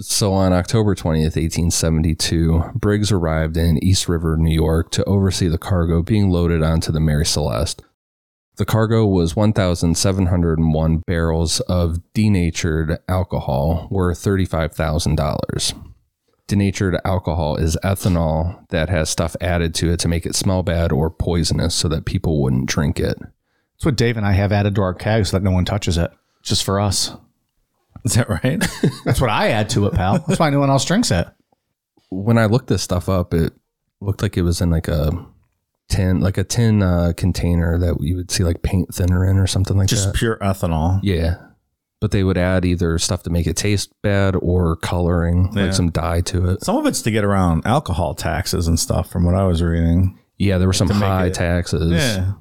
[0.03, 5.59] So on October 20th, 1872, Briggs arrived in East River, New York to oversee the
[5.59, 7.83] cargo being loaded onto the Mary Celeste.
[8.57, 15.93] The cargo was 1,701 barrels of denatured alcohol worth $35,000.
[16.47, 20.93] Denatured alcohol is ethanol that has stuff added to it to make it smell bad
[20.93, 23.19] or poisonous so that people wouldn't drink it.
[23.19, 25.99] That's what Dave and I have added to our keg so that no one touches
[25.99, 26.11] it.
[26.43, 27.15] Just for us.
[28.05, 28.63] Is that right?
[29.05, 30.19] That's what I add to it, pal.
[30.27, 31.27] That's why no one else drinks it.
[32.09, 33.53] when I looked this stuff up, it
[34.01, 35.11] looked like it was in like a
[35.89, 39.47] tin, like a tin uh, container that you would see like paint thinner in or
[39.47, 39.95] something like that.
[39.97, 40.15] just that.
[40.15, 41.01] pure ethanol.
[41.03, 41.37] Yeah,
[42.01, 45.65] but they would add either stuff to make it taste bad or coloring, Yeah.
[45.65, 46.65] like some dye to it.
[46.65, 50.19] Some of it's to get around alcohol taxes and stuff, from what I was reading.
[50.39, 51.93] Yeah, there were some make high it- taxes.
[51.93, 52.33] Yeah.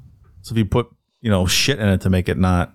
[0.43, 0.87] So if you put,
[1.21, 2.73] you know, shit in it to make it not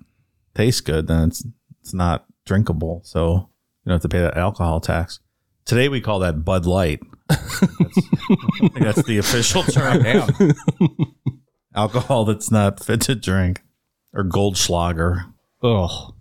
[0.54, 1.42] taste good, then it's
[1.80, 3.00] it's not drinkable.
[3.04, 3.48] So
[3.84, 5.20] you don't have to pay that alcohol tax.
[5.64, 7.00] Today we call that Bud Light.
[7.28, 7.66] That's, I
[8.60, 10.04] think that's the official term.
[11.74, 13.62] Alcohol that's not fit to drink.
[14.12, 15.32] Or Goldschlager.
[15.62, 16.14] Oh,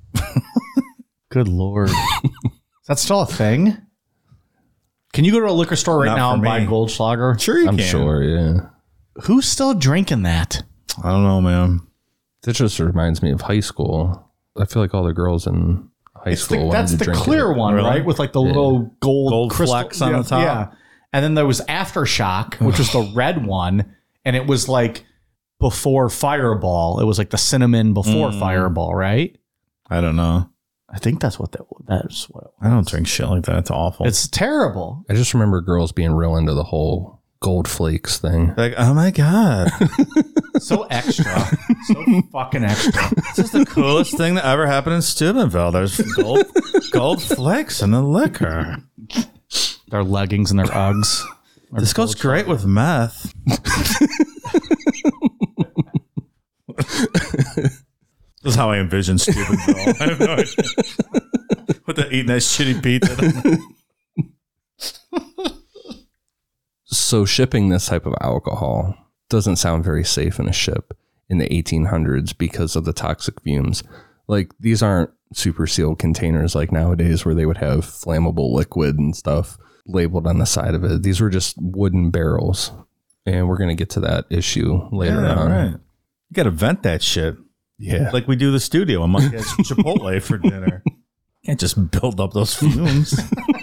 [1.30, 1.90] Good lord.
[1.90, 3.78] Is that still a thing?
[5.14, 6.66] Can you go to a liquor store right Not now for and buy me.
[6.68, 7.40] Goldschlager?
[7.40, 7.86] Sure you I'm can.
[7.86, 8.24] sure.
[8.24, 8.60] Yeah,
[9.24, 10.64] Who's still drinking that?
[11.04, 11.82] I don't know, man.
[12.44, 14.32] that just reminds me of high school.
[14.58, 15.90] I feel like all the girls in
[16.24, 17.58] high It's school the, that's the clear it.
[17.58, 17.90] one, Really?
[17.90, 18.06] right?
[18.06, 20.42] With like the little gold, Gold crystal- flecks on yeah, the top?
[20.42, 20.78] Yeah.
[21.12, 23.96] And then there was Aftershock, which was the red one.
[24.26, 25.06] And it was like
[25.60, 27.00] before Fireball.
[27.00, 28.40] It was like the cinnamon before Mm.
[28.40, 29.38] Fireball, right?
[29.90, 30.50] I don't know.
[30.90, 32.54] I think that's what that that's what it was.
[32.62, 33.58] I don't drink shit like that.
[33.60, 34.06] It's awful.
[34.06, 35.04] It's terrible.
[35.10, 38.54] I just remember girls being real into the whole gold flakes thing.
[38.56, 39.70] like, oh my God.
[40.60, 41.26] So extra.
[41.88, 42.94] so fucking extra.
[43.36, 45.72] This is the coolest thing that ever happened in Steubenville.
[45.72, 46.46] There's gold,
[46.92, 48.78] gold flakes in the liquor.
[49.90, 51.26] Their leggings and their Uggs.
[51.72, 53.34] This goes great with meth.
[56.78, 57.80] this
[58.44, 59.96] is how I envision Steubenville.
[60.00, 60.56] I have no idea.
[61.88, 63.58] With the eating that shitty pizza.
[66.96, 68.96] So shipping this type of alcohol
[69.30, 70.94] doesn't sound very safe in a ship
[71.30, 73.84] in the 1800s because of the toxic fumes.
[74.28, 79.16] Like these aren't super sealed containers like nowadays where they would have flammable liquid and
[79.16, 81.02] stuff labeled on the side of it.
[81.04, 82.72] These were just wooden barrels.
[83.26, 85.52] And we're going to get to that issue later Yeah, on.
[85.52, 85.72] right.
[85.72, 87.36] You got to vent that shit
[87.80, 88.12] Yeah.
[88.12, 89.02] like we do the studio.
[89.02, 90.84] I'm like, Chipotle for dinner.
[91.46, 93.20] Can't just build up those fumes.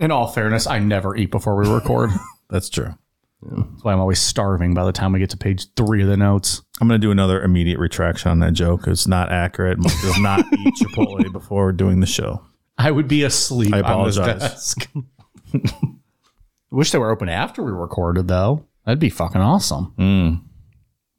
[0.00, 2.10] In all fairness, I never eat before we record.
[2.48, 2.94] That's true.
[3.42, 6.16] That's why I'm always starving by the time we get to page three of the
[6.16, 6.62] notes.
[6.80, 8.86] I'm going to do another immediate retraction on that joke.
[8.86, 9.78] It's not accurate.
[9.78, 12.44] Mike does not eat Chipotle before doing the show.
[12.76, 14.74] I would be asleep I on this apologize.
[14.74, 14.90] desk.
[16.70, 18.66] Wish they were open after we recorded, though.
[18.84, 19.94] That'd be fucking awesome.
[19.98, 20.42] Mm.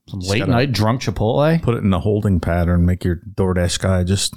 [0.09, 1.61] Some late night drunk Chipotle.
[1.61, 2.85] Put it in a holding pattern.
[2.85, 4.33] Make your DoorDash guy just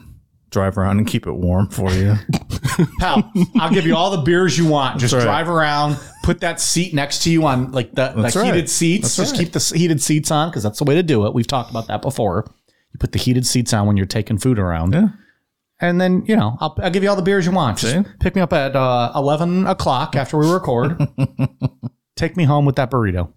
[0.55, 2.15] drive around and keep it warm for you.
[3.01, 4.99] Pal, I'll give you all the beers you want.
[4.99, 5.23] Just right.
[5.23, 8.47] drive around, put that seat next to you on like the, the right.
[8.47, 9.03] heated seats.
[9.03, 9.45] That's Just right.
[9.45, 11.35] keep the heated seats on because that's the way to do it.
[11.35, 12.47] We've talked about that before.
[12.93, 14.95] You put the heated seats on when you're taking food around.
[14.95, 15.09] yeah.
[15.81, 17.79] And then, you know, I'll, I'll give you all the beers you want.
[17.79, 18.05] Just See?
[18.21, 20.97] pick me up at uh, 11 o'clock after we record.
[22.17, 23.33] Take me home with that burrito.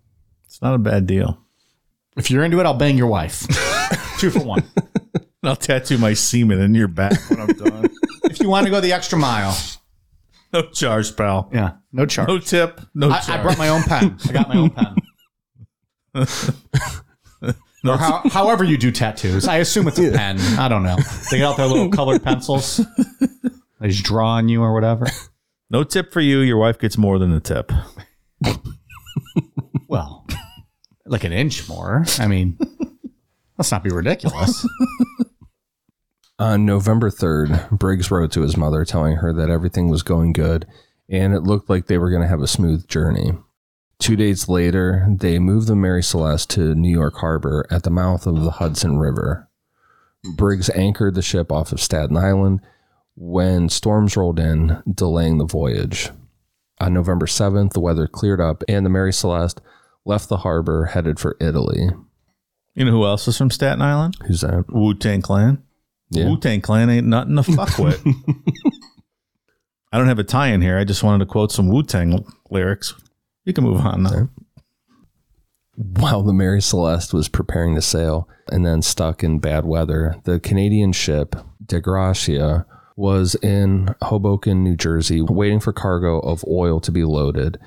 [0.46, 1.44] It's not a bad deal.
[2.16, 3.46] If you're into it, I'll bang your wife.
[4.20, 4.64] Two for one.
[5.48, 7.90] I'll tattoo my semen in your back when I'm done.
[8.30, 9.58] If you want to go the extra mile.
[10.54, 11.50] no charge, pal.
[11.54, 12.28] Yeah, no charge.
[12.28, 12.82] No tip.
[12.94, 13.40] No I, charge.
[13.40, 14.18] I brought my own pen.
[14.28, 14.96] I got my own pen.
[17.88, 19.48] or how, however you do tattoos.
[19.48, 20.40] I assume it's a pen.
[20.60, 20.98] I don't know.
[21.32, 22.82] They get out their little colored pencils.
[23.80, 25.06] They just draw on you or whatever.
[25.70, 26.40] no tip for you.
[26.40, 27.72] Your wife gets more than the tip.
[29.88, 30.28] Well,
[31.06, 32.04] like an inch more.
[32.18, 32.58] I mean,
[33.58, 34.68] let's not be ridiculous.
[36.40, 40.68] On November 3rd, Briggs wrote to his mother telling her that everything was going good
[41.10, 43.32] and it looked like they were going to have a smooth journey.
[43.98, 48.28] Two days later, they moved the Mary Celeste to New York Harbor at the mouth
[48.28, 49.50] of the Hudson River.
[50.36, 52.62] Briggs anchored the ship off of Staten Island
[53.16, 56.12] when storms rolled in, delaying the voyage.
[56.80, 59.60] On November 7th, the weather cleared up and the Mary Celeste
[60.06, 61.90] left the harbor headed for Italy.
[62.76, 64.18] You know who else is from Staten Island?
[64.28, 64.66] Who's that?
[64.70, 65.64] Wu Tang Clan.
[66.10, 66.30] Yeah.
[66.30, 68.06] Wu Tang Clan ain't nothing to fuck with.
[69.92, 70.78] I don't have a tie in here.
[70.78, 72.94] I just wanted to quote some Wu Tang lyrics.
[73.46, 74.30] You can move on now.
[75.76, 80.40] While the Mary Celeste was preparing to sail and then stuck in bad weather, the
[80.40, 82.66] Canadian ship Dei Gratia
[82.96, 87.60] was in Hoboken, New Jersey, waiting for cargo of oil to be loaded,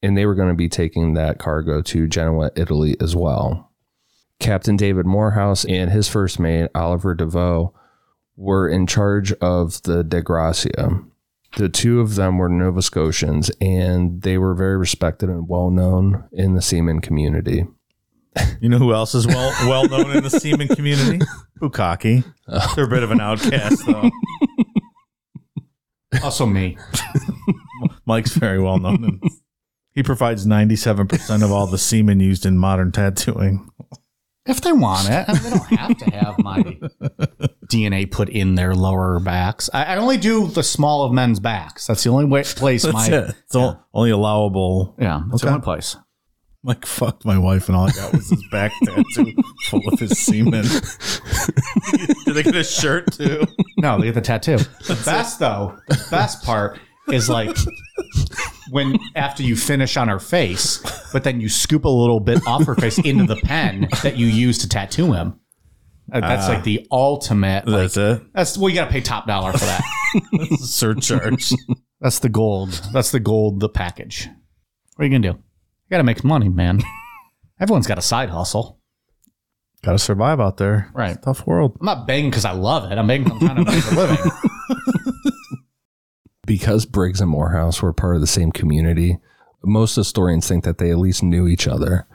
[0.00, 3.72] and they were going to be taking that cargo to Genoa, Italy as well.
[4.38, 7.72] Captain David Morehouse and his first mate, Oliver Deveau,
[8.36, 11.02] were in charge of the Dei Gratia.
[11.56, 16.24] The two of them were Nova Scotians, and they were very respected and well known
[16.32, 17.66] in the seaman community.
[18.60, 21.24] You know who else is well well known in the seaman community?
[21.60, 22.24] Bukkake.
[22.74, 24.10] They're a bit of an outcast, though.
[26.22, 26.76] Also, me.
[28.06, 29.20] Mike's very well known.
[29.92, 33.70] He provides 97% of all the semen used in modern tattooing.
[34.46, 36.62] If they want it, I mean, they don't have to have my
[37.66, 39.68] DNA put in their lower backs.
[39.74, 41.86] I, I only do the small of men's backs.
[41.86, 43.06] That's the only way, place That's my.
[43.08, 43.34] it.
[43.44, 44.94] It's all, only allowable.
[44.98, 45.54] Yeah, that's the Okay.
[45.54, 45.96] only place.
[46.62, 49.32] Like, fucked my wife, and all I got was his back tattoo
[49.68, 50.64] full of his semen.
[52.24, 53.44] Did they get a shirt, too?
[53.78, 54.56] No, they get the tattoo.
[54.58, 56.80] The best though, the best part
[57.12, 57.56] is like
[58.70, 60.78] when after you finish on her face,
[61.12, 64.26] but then you scoop a little bit off her face into the pen that you
[64.26, 65.38] use to tattoo him.
[66.12, 67.66] Uh, That's like the ultimate.
[67.66, 68.22] Like, That's it.
[68.32, 69.82] that's well, you got to pay top dollar for that.
[70.60, 71.52] Surcharge.
[72.00, 72.80] That's the gold.
[72.92, 73.58] That's the gold.
[73.60, 74.28] The package.
[74.94, 75.38] What are you gonna do?
[75.38, 76.80] You got to make money, man.
[77.60, 78.78] Everyone's got a side hustle.
[79.82, 80.90] Got to survive out there.
[80.94, 81.20] Right.
[81.22, 81.76] Tough world.
[81.80, 82.98] I'm not begging because I love it.
[82.98, 84.16] I'm begging 'cause I'm trying to make a living.
[86.46, 89.18] Because Briggs and Morehouse were part of the same community,
[89.62, 92.06] most historians think that they at least knew each other.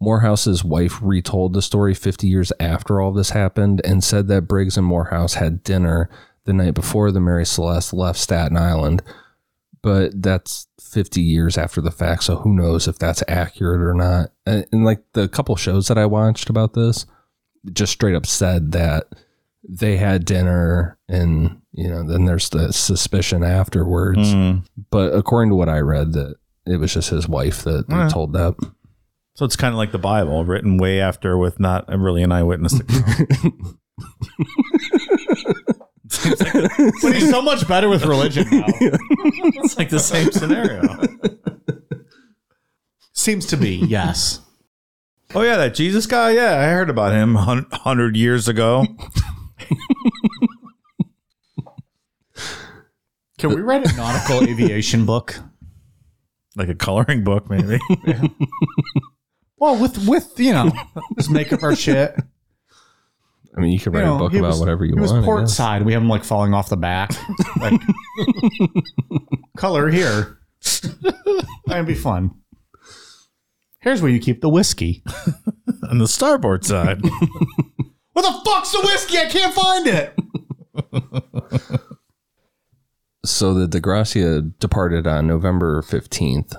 [0.00, 4.76] Morehouse's wife retold the story 50 years after all this happened and said that Briggs
[4.76, 6.08] and Morehouse had dinner
[6.44, 9.02] the night before the Mary Celeste left Staten Island.
[9.82, 14.30] But that's 50 years after the fact, so who knows if that's accurate or not.
[14.46, 17.06] And, and like the couple shows that I watched about this,
[17.72, 19.06] just straight up said that
[19.72, 24.64] they had dinner and you know then there's the suspicion afterwards Mm.
[24.90, 26.34] but according to what i read that
[26.66, 28.10] it was just his wife that Alright.
[28.10, 28.54] told that
[29.36, 32.78] So it's kind of like the Bible, written way after with not really an eyewitness
[32.80, 33.06] account.
[37.02, 38.64] but he's so much better with religion now.
[39.62, 40.82] it's like the same scenario.
[43.12, 44.40] Seems to be, yes.
[45.34, 46.30] Oh yeah, that Jesus guy.
[46.32, 48.84] Yeah, I heard about him hundred years ago.
[53.38, 55.36] Can we write a nautical aviation book?
[56.56, 57.78] like a coloring book, maybe.
[59.56, 60.72] Well, with with you know,
[61.18, 62.14] just make up our shit.
[63.54, 65.22] i mean you can write know, a book about was- whatever you he was want
[65.22, 65.82] I port side.
[65.84, 67.10] We have him like falling off the back.
[67.60, 67.78] Like
[69.58, 70.38] color here.
[71.66, 72.30] That'd be fun.
[73.80, 75.02] Here's where you keep the whiskey.
[75.90, 77.02] On the starboard side.
[78.20, 79.16] Where the fuck's the whiskey?
[79.18, 80.12] I can't find it.
[83.24, 86.54] so the dei gratia departed on november 15th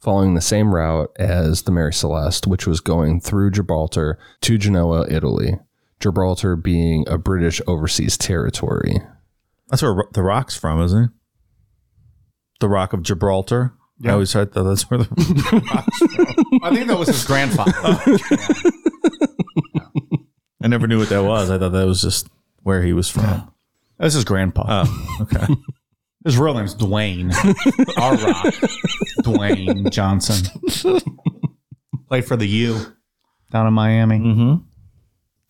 [0.00, 5.06] following the same route as the mary celeste which was going through gibraltar to genoa
[5.10, 5.58] italy
[6.00, 8.96] gibraltar being a british overseas territory
[9.70, 11.10] That's where the rock's from, isn't it?
[12.60, 13.72] The Rock of Gibraltar.
[14.04, 15.08] I always heard that that's where the
[15.72, 16.60] rock's from.
[16.62, 17.72] I think that was his grandfather.
[20.62, 21.50] I never knew what that was.
[21.50, 22.28] I thought that was just
[22.62, 23.52] where he was from.
[23.98, 24.64] That's his Grandpa.
[24.68, 25.46] Oh, okay.
[26.24, 27.32] His real name's Dwayne.
[28.00, 28.54] Our Rock.
[29.24, 30.46] Dwayne Johnson.
[32.06, 32.78] Played for the U
[33.50, 34.18] down in Miami.
[34.20, 34.54] mm-hmm.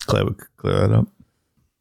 [0.07, 1.09] Glad we could clear that up.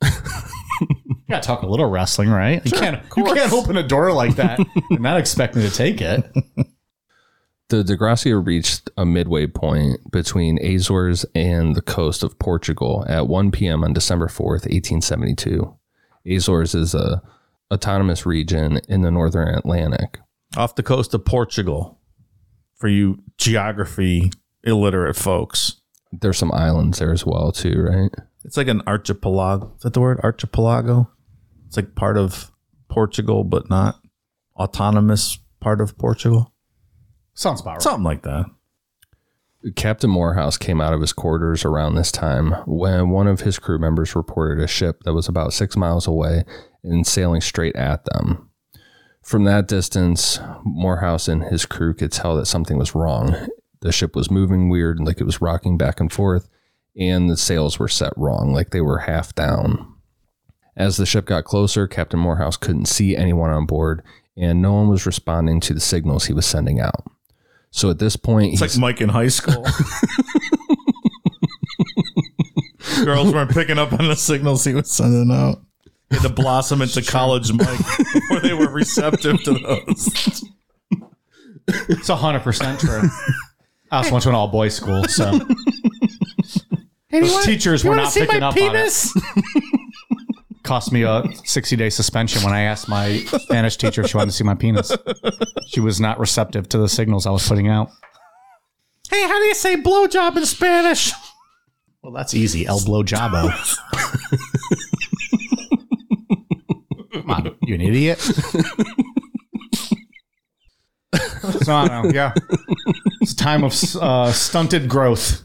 [0.82, 2.66] You gotta talk a little wrestling, right?
[2.66, 6.02] You can't you can't open a door like that and not expect me to take
[6.02, 6.26] it.
[7.72, 13.30] The Dei Gratia reached a midway point between Azores and the coast of Portugal at
[13.30, 13.86] 1 p.m.
[13.86, 15.74] on December 4th, 1872.
[16.30, 17.22] Azores is a
[17.74, 20.20] autonomous region in the northern Atlantic.
[20.58, 21.98] Off the coast of Portugal.
[22.76, 24.32] For you geography
[24.66, 25.78] illiterate folks.
[26.12, 28.12] There's some islands there as well, too, right?
[28.44, 29.72] It's like an archipelago.
[29.78, 30.20] Is that the word?
[30.20, 31.10] Archipelago?
[31.68, 32.52] It's like part of
[32.90, 34.02] Portugal, but not
[34.58, 36.51] autonomous part of Portugal.
[37.34, 37.82] Sounds about right.
[37.82, 38.46] Something like that.
[39.76, 43.78] Captain Morehouse came out of his quarters around this time when one of his crew
[43.78, 46.44] members reported a ship that was about six miles away
[46.84, 48.50] and sailing straight at them.
[49.24, 53.48] From that distance, Morehouse and his crew could tell that something was wrong.
[53.82, 56.50] The ship was moving weird, like it was rocking back and forth,
[57.00, 59.94] and the sails were set wrong, like they were half down.
[60.76, 64.04] As the ship got closer, Captain Morehouse couldn't see anyone on board,
[64.36, 67.06] and no one was responding to the signals he was sending out.
[67.72, 69.66] So at this point, It's like Mike in high school.
[73.06, 75.62] Girls weren't picking up on the signals he was sending out.
[76.10, 77.80] He had to blossom into college Mike
[78.14, 80.44] before they were receptive to those.
[81.90, 83.04] It's hundred percent true.
[83.92, 85.40] I also went to an all boys school, so
[87.12, 88.94] those teachers were not picking up on it.
[90.72, 94.30] Cost me a sixty day suspension when I asked my Spanish teacher if she wanted
[94.30, 94.96] to see my penis.
[95.68, 97.90] She was not receptive to the signals I was putting out.
[99.10, 101.12] Hey, how do you say blowjob in Spanish?
[102.02, 102.66] Well, that's easy.
[102.66, 103.52] El blowjabo.
[107.16, 108.22] Come on, you an idiot.
[108.22, 108.34] so
[111.76, 112.12] I don't know.
[112.14, 112.32] Yeah,
[113.20, 115.44] it's a time of uh, stunted growth.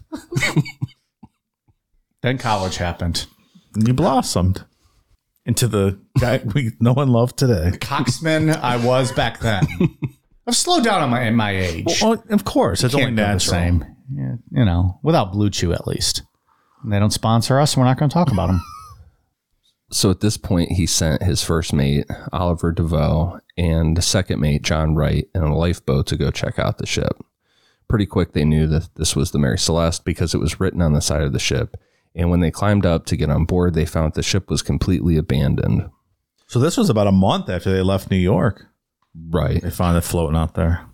[2.22, 3.26] then college happened.
[3.74, 4.64] And you blossomed
[5.46, 7.70] into the guy we know and love today.
[7.78, 9.66] Coxman, I was back then.
[10.46, 12.00] I've slowed down on my in my age.
[12.02, 13.38] Well, oh, of course, it's only Can't go natural.
[13.38, 13.84] the same.
[14.14, 16.22] Yeah, you know, without Blue Chew at least.
[16.82, 17.76] And they don't sponsor us.
[17.76, 18.60] We're not going to talk about them.
[19.92, 24.96] So at this point, he sent his first mate, Oliver Deveau, and second mate, John
[24.96, 27.24] Wright, in a lifeboat to go check out the ship.
[27.88, 30.92] Pretty quick, they knew that this was the Mary Celeste because it was written on
[30.92, 31.76] the side of the ship.
[32.16, 35.16] And when they climbed up to get on board, they found the ship was completely
[35.16, 35.90] abandoned.
[36.46, 38.66] So this was about a month after they left New York.
[39.28, 39.60] Right.
[39.60, 40.86] They found it floating out there.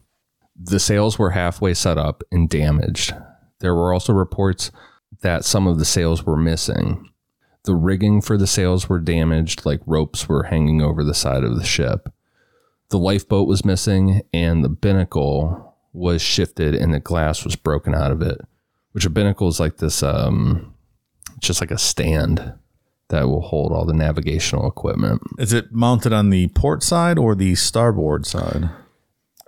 [0.61, 3.15] The sails were halfway set up and damaged.
[3.61, 4.71] There were also reports
[5.21, 7.09] that some of the sails were missing.
[7.65, 11.57] The rigging for the sails were damaged, like ropes were hanging over the side of
[11.57, 12.13] the ship.
[12.89, 18.11] The lifeboat was missing, and the binnacle was shifted, and the glass was broken out
[18.11, 18.41] of it.
[18.93, 20.75] Which a binnacle is like this, um,
[21.43, 22.55] just like a stand
[23.09, 25.21] that will hold all the navigational equipment.
[25.39, 28.71] Is it mounted on the port side or the starboard side?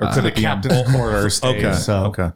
[0.00, 1.42] Or could it be on Captain's orders.
[1.42, 1.72] Okay.
[1.74, 2.30] So Okay.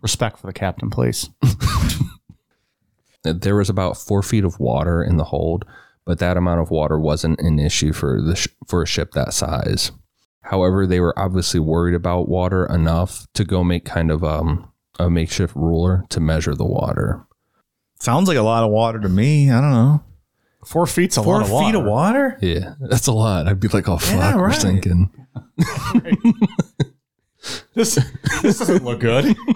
[0.00, 1.28] respect for the captain, please.
[3.22, 5.64] there was about four feet of water in the hold,
[6.06, 9.34] but that amount of water wasn't an issue for the sh- for a ship that
[9.34, 9.92] size.
[10.42, 15.10] However, they were obviously worried about water enough to go make kind of um, a
[15.10, 17.26] makeshift ruler to measure the water.
[18.00, 19.50] Sounds like a lot of water to me.
[19.50, 20.02] I don't know.
[20.64, 21.66] Four feet's a Four lot of water.
[21.66, 22.38] feet of water?
[22.42, 23.46] Yeah, that's a lot.
[23.48, 24.60] I'd be like, oh fuck, Yeah, we're right.
[24.60, 25.10] sinking.
[27.74, 27.94] This
[28.42, 29.24] this doesn't look good.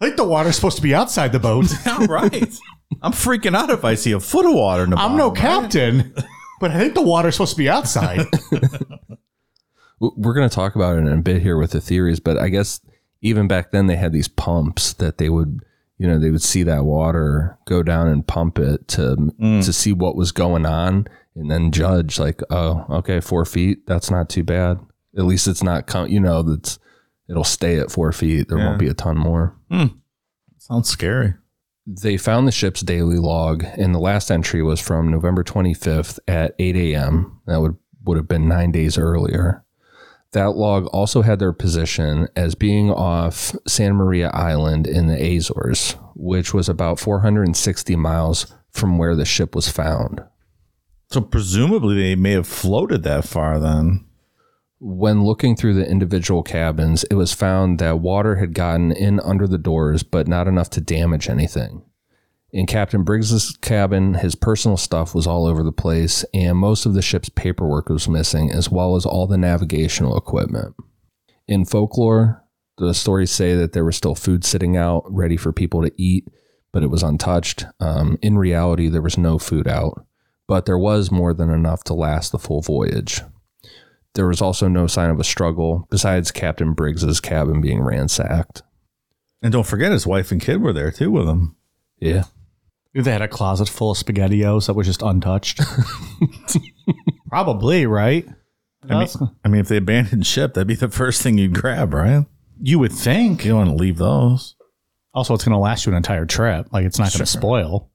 [0.00, 1.66] I think the water's supposed to be outside the boat.
[1.86, 2.56] Yeah, right.
[3.02, 5.44] I'm freaking out if I see a foot of water in the I'm no bottom,
[5.44, 5.62] right?
[5.62, 6.14] captain,
[6.60, 8.18] but I think the water's supposed to be outside.
[10.00, 12.38] W- We're going to talk about it in a bit here with the theories, but
[12.38, 12.80] I guess
[13.22, 15.60] even back then they had these pumps that they would,
[15.98, 19.64] you know, they would see that water go down and pump it to mm.
[19.64, 24.10] to see what was going on, and then judge like, oh, okay, four feet, that's
[24.10, 24.78] not too bad.
[25.16, 26.78] At least it's not, com- you know, that's
[27.28, 28.48] it'll stay at four feet.
[28.48, 28.66] There Yeah.
[28.66, 29.56] won't be a ton more.
[29.70, 29.86] Hmm.
[30.58, 31.34] Sounds scary.
[31.86, 36.54] They found the ship's daily log, and the last entry was from November 25th at
[36.58, 37.40] 8 a.m.
[37.46, 39.63] That would, would have been nine days earlier.
[40.34, 45.94] That log also had their position as being off San Maria Island in the Azores,
[46.16, 50.24] which was about 460 miles from where the ship was found.
[51.12, 54.06] So presumably they may have floated that far then.
[54.80, 59.46] When looking through the individual cabins, it was found that water had gotten in under
[59.46, 61.84] the doors, but not enough to damage anything.
[62.54, 66.94] In Captain Briggs's cabin, his personal stuff was all over the place, and most of
[66.94, 70.72] the ship's paperwork was missing, as well as all the navigational equipment.
[71.48, 72.44] In folklore,
[72.78, 76.28] the stories say that there was still food sitting out, ready for people to eat,
[76.72, 77.66] but it was untouched.
[77.80, 80.06] Um, in reality, there was no food out,
[80.46, 83.20] but there was more than enough to last the full voyage.
[84.14, 88.62] There was also no sign of a struggle, besides Captain Briggs's cabin being ransacked.
[89.42, 91.56] And don't forget, his wife and kid were there too with him.
[91.98, 92.26] Yeah.
[92.94, 95.60] They had a closet full of SpaghettiOs that was just untouched.
[97.28, 98.26] Probably, right?
[98.88, 99.08] I mean,
[99.44, 102.26] I mean, if they abandoned ship, that'd be the first thing you'd grab, right?
[102.60, 103.44] you would think.
[103.44, 104.54] You don't want to leave those.
[105.12, 106.68] Also, it's going to last you an entire trip.
[106.72, 107.90] Like, it's not going to spoil.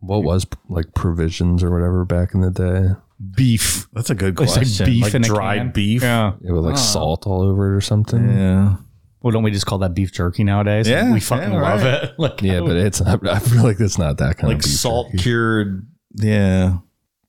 [0.00, 2.90] What was like provisions or whatever back in the day?
[3.36, 3.88] Beef.
[3.92, 4.86] That's a good It's like question.
[4.86, 5.70] beef in a dried can.
[5.72, 6.02] beef.
[6.02, 6.34] Yeah.
[6.46, 8.28] It was like salt all over it or something.
[8.28, 8.76] Yeah.
[9.24, 10.86] Well, don't we just call that beef jerky nowadays?
[10.86, 12.04] Yeah, we fucking yeah, love right.
[12.04, 12.14] it.
[12.18, 13.26] Like, Yeah, but it's not.
[13.26, 15.22] I feel like it's not that kind Like of beef Like salt jerky.
[15.22, 15.86] cured.
[16.14, 16.76] Yeah.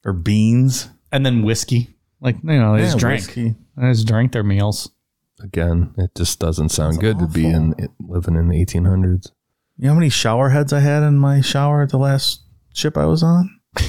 [0.03, 0.89] Or beans.
[1.13, 1.95] and then whiskey.
[2.19, 3.21] Like, you know, they just drank.
[3.21, 3.55] whiskey.
[3.77, 4.91] They just drank their meals.
[5.41, 9.31] Again, it just doesn't sound good to be in it, living in the 1800s.
[9.77, 12.41] You know how many shower heads I had in my shower at the last
[12.73, 13.49] ship I was on?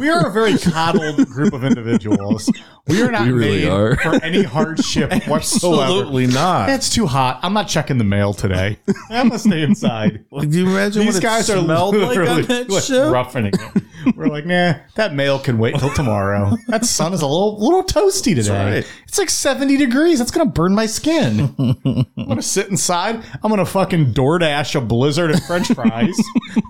[0.00, 2.50] We are a very coddled group of individuals.
[2.86, 3.96] We are not We really made are.
[3.96, 5.82] for any hardship whatsoever.
[5.82, 6.68] Absolutely not.
[6.68, 7.40] It's too hot.
[7.42, 8.78] I'm not checking the mail today.
[9.10, 10.24] I'm gonna stay inside.
[10.34, 12.82] Like, do you imagine These what guys it are smelled like literally on that like
[12.82, 13.12] ship?
[13.12, 14.16] roughening it.
[14.16, 16.56] We're like, nah, that mail can wait till tomorrow.
[16.68, 18.76] That sun is a little little toasty today.
[18.78, 18.92] right.
[19.06, 20.18] It's like 70 degrees.
[20.18, 21.54] That's gonna burn my skin.
[21.58, 23.22] I'm gonna sit inside.
[23.42, 26.18] I'm gonna fucking DoorDash a blizzard and French fries,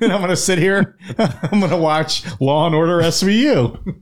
[0.02, 0.96] and I'm gonna sit here.
[1.18, 4.00] I'm gonna watch Law and Order SVU.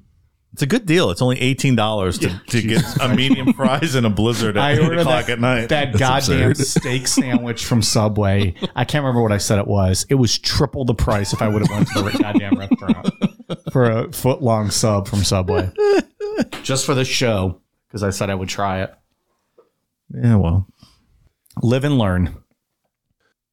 [0.52, 1.10] It's a good deal.
[1.10, 4.72] It's only eighteen dollars to, to get a medium fries and a blizzard at I
[4.72, 5.68] eight ordered o'clock that, at night.
[5.70, 8.54] that goddamn steak sandwich from Subway.
[8.76, 10.04] I can't remember what I said it was.
[10.10, 13.08] It was triple the price if I would have went to the goddamn restaurant
[13.72, 15.70] for a foot long sub from Subway.
[16.62, 18.94] Just for the show, because I said I would try it.
[20.14, 20.66] yeah, well,
[21.62, 22.36] Live and learn.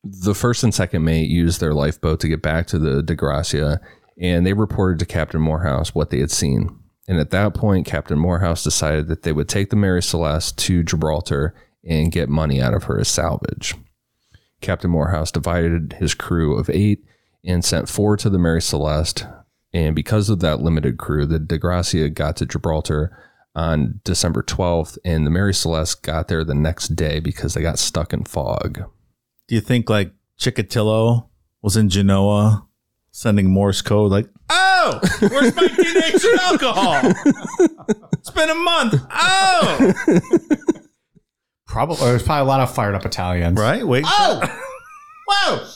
[0.04, 3.82] The first and second mate used their lifeboat to get back to the Dei Gratia,
[4.20, 6.78] and they reported to Captain Morehouse what they had seen.
[7.08, 10.84] And at that point, Captain Morehouse decided that they would take the Mary Celeste to
[10.84, 13.74] Gibraltar and get money out of her as salvage.
[14.62, 17.04] Captain Morehouse divided his crew of eight
[17.44, 19.26] and sent four to the Mary Celeste.
[19.74, 23.18] And because of that limited crew, the Dei Gratia got to Gibraltar
[23.56, 27.80] on December 12th, and the Mary Celeste got there the next day because they got
[27.80, 28.84] stuck in fog.
[29.48, 31.28] do you think like Chikatilo
[31.62, 32.68] was in Genoa
[33.12, 37.02] sending Morse code like, "Oh, where's my denatured alcohol?
[38.14, 38.96] it's been a month.
[39.12, 39.94] Oh,
[41.68, 43.60] Probably there's probably a lot of fired up Italians.
[43.60, 43.86] right.
[43.86, 44.04] Wait.
[44.08, 44.42] Oh,
[45.28, 45.68] whoa."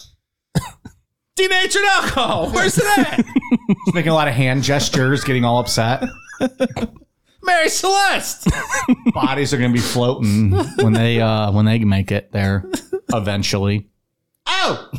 [1.35, 2.51] Denatured alcohol.
[2.51, 3.19] Where's that?
[3.19, 3.25] at?
[3.25, 6.03] Just making a lot of hand gestures, getting all upset.
[7.41, 8.47] Mary Celeste.
[9.13, 12.69] Bodies are gonna be floating when they uh when they make it there
[13.13, 13.89] eventually.
[14.45, 14.89] Oh.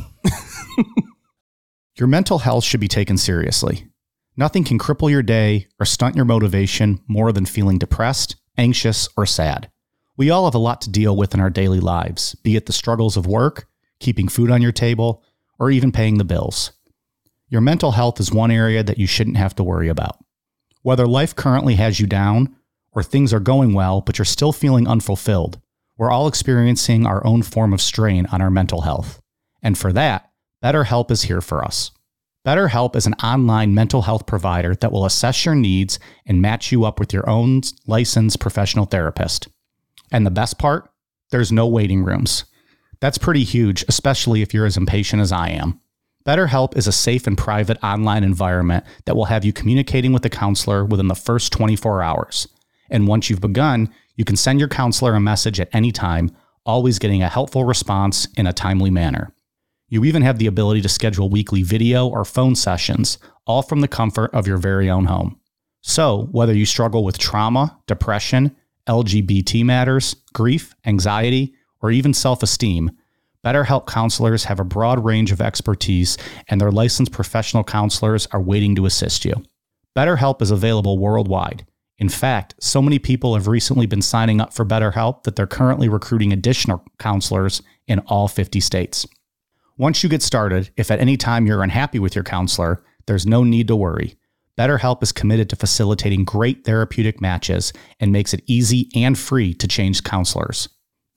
[1.97, 3.87] Your mental health should be taken seriously.
[4.35, 9.25] Nothing can cripple your day or stunt your motivation more than feeling depressed, anxious, or
[9.25, 9.71] sad.
[10.17, 12.73] We all have a lot to deal with in our daily lives, be it the
[12.73, 13.67] struggles of work,
[13.99, 15.23] keeping food on your table,
[15.57, 16.73] or even paying the bills.
[17.47, 20.17] Your mental health is one area that you shouldn't have to worry about.
[20.81, 22.57] Whether life currently has you down
[22.91, 25.61] or things are going well but you're still feeling unfulfilled,
[25.97, 29.21] we're all experiencing our own form of strain on our mental health.
[29.63, 30.29] And for that,
[30.63, 31.91] BetterHelp is here for us.
[32.45, 36.85] BetterHelp is an online mental health provider that will assess your needs and match you
[36.85, 39.47] up with your own licensed professional therapist.
[40.11, 40.89] And the best part?
[41.31, 42.45] There's no waiting rooms.
[42.99, 45.79] That's pretty huge, especially if you're as impatient as I am.
[46.25, 50.29] BetterHelp is a safe and private online environment that will have you communicating with a
[50.29, 52.47] counselor within the first 24 hours.
[52.89, 56.31] And once you've begun, you can send your counselor a message at any time,
[56.65, 59.34] always getting a helpful response in a timely manner.
[59.95, 63.17] You even have the ability to schedule weekly video or phone sessions,
[63.47, 65.39] all from the comfort of your very own home.
[65.83, 68.53] So, whether you struggle with trauma, depression,
[68.89, 72.91] LGBT matters, grief, anxiety, or even self esteem,
[73.45, 76.17] BetterHelp counselors have a broad range of expertise,
[76.49, 79.45] and their licensed professional counselors are waiting to assist you.
[79.95, 81.65] BetterHelp is available worldwide.
[81.99, 85.87] In fact, so many people have recently been signing up for BetterHelp that they're currently
[85.87, 89.07] recruiting additional counselors in all 50 states.
[89.77, 93.43] Once you get started, if at any time you're unhappy with your counselor, there's no
[93.43, 94.15] need to worry.
[94.57, 99.67] BetterHelp is committed to facilitating great therapeutic matches and makes it easy and free to
[99.67, 100.69] change counselors.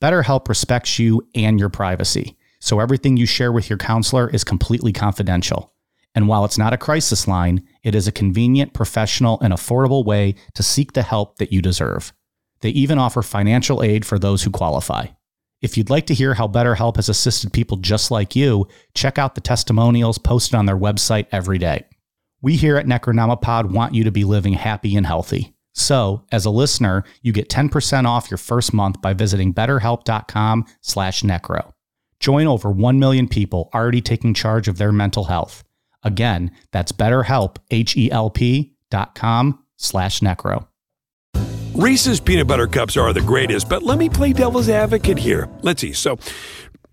[0.03, 4.91] BetterHelp respects you and your privacy, so everything you share with your counselor is completely
[4.91, 5.73] confidential.
[6.13, 10.35] And while it's not a crisis line, it is a convenient, professional, and affordable way
[10.55, 12.11] to seek the help that you deserve.
[12.59, 15.07] They even offer financial aid for those who qualify.
[15.61, 19.35] If you'd like to hear how BetterHelp has assisted people just like you, check out
[19.35, 21.85] the testimonials posted on their website every day.
[22.41, 25.53] We here at Necronomipod want you to be living happy and healthy.
[25.73, 31.23] So, as a listener, you get 10% off your first month by visiting betterhelp.com slash
[31.23, 31.73] necro.
[32.21, 35.63] Join over 1 million people already taking charge of their mental health.
[36.03, 40.68] Again, that's betterhelp, H-E-L-P dot com slash necro.
[41.79, 45.47] Reese's peanut butter cups are the greatest, but let me play devil's advocate here.
[45.61, 45.93] Let's see.
[45.93, 46.19] So,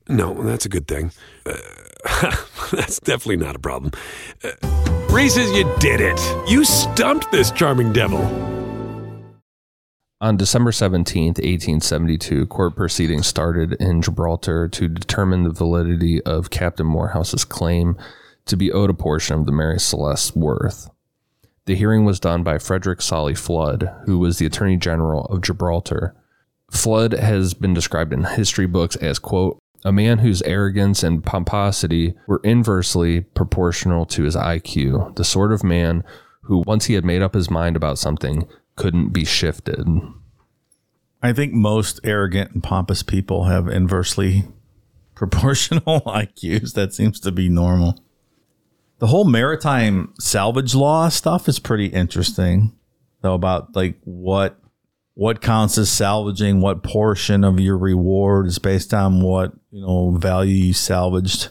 [0.09, 1.11] no, that's a good thing.
[1.45, 1.57] Uh,
[2.71, 3.91] that's definitely not a problem.
[4.45, 4.53] Uh,
[5.11, 6.21] Reese's, you did it.
[6.49, 8.21] You stumped this charming devil.
[10.21, 16.87] On December 17th, 1872, court proceedings started in Gibraltar to determine the validity of Captain
[16.87, 17.97] Morehouse's claim
[18.45, 20.89] to be owed a portion of the Mary Celeste's worth.
[21.67, 26.15] The hearing was done by Frederick Solly Flood, who was the Attorney General of Gibraltar.
[26.71, 32.15] Flood has been described in history books as, quote, a man whose arrogance and pomposity
[32.27, 36.05] were inversely proportional to his IQ, the sort of man
[36.43, 38.47] who, once he had made up his mind about something,
[38.77, 39.87] couldn't be shifted.
[41.23, 44.45] I think most arrogant and pompous people have inversely
[45.17, 46.75] proportional IQs.
[46.75, 47.99] That seems to be normal.
[48.99, 52.73] The whole maritime salvage law stuff is pretty interesting,
[53.21, 54.59] though, about like what
[55.15, 60.13] what counts as salvaging, what portion of your reward is based on what you know
[60.13, 61.49] value you salvaged.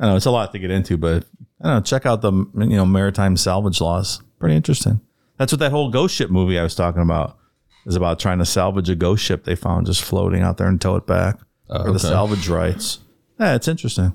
[0.00, 1.24] I know it's a lot to get into, but
[1.60, 1.80] I don't know.
[1.82, 4.20] Check out the you know maritime salvage laws.
[4.40, 5.00] Pretty interesting.
[5.38, 7.38] That's what that whole ghost ship movie I was talking about
[7.86, 10.80] is about trying to salvage a ghost ship they found just floating out there and
[10.80, 12.98] tow it back for the salvage rights.
[13.38, 14.14] Yeah, it's interesting.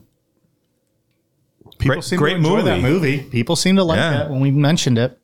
[1.80, 3.18] People Great- seem great to enjoy that movie.
[3.18, 3.30] movie.
[3.30, 4.26] People seem to like Yeah.
[4.26, 5.20] it when we mentioned it.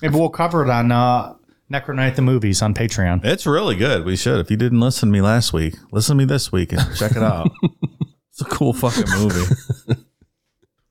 [0.00, 1.34] Maybe we'll cover it on uh,
[1.72, 3.24] Necro Night the Movies on Patreon.
[3.24, 4.04] It's really good.
[4.04, 4.40] We should.
[4.40, 7.12] If you didn't listen to me last week, listen to me this week and check
[7.12, 7.50] it out.
[8.30, 9.54] it's a cool fucking movie.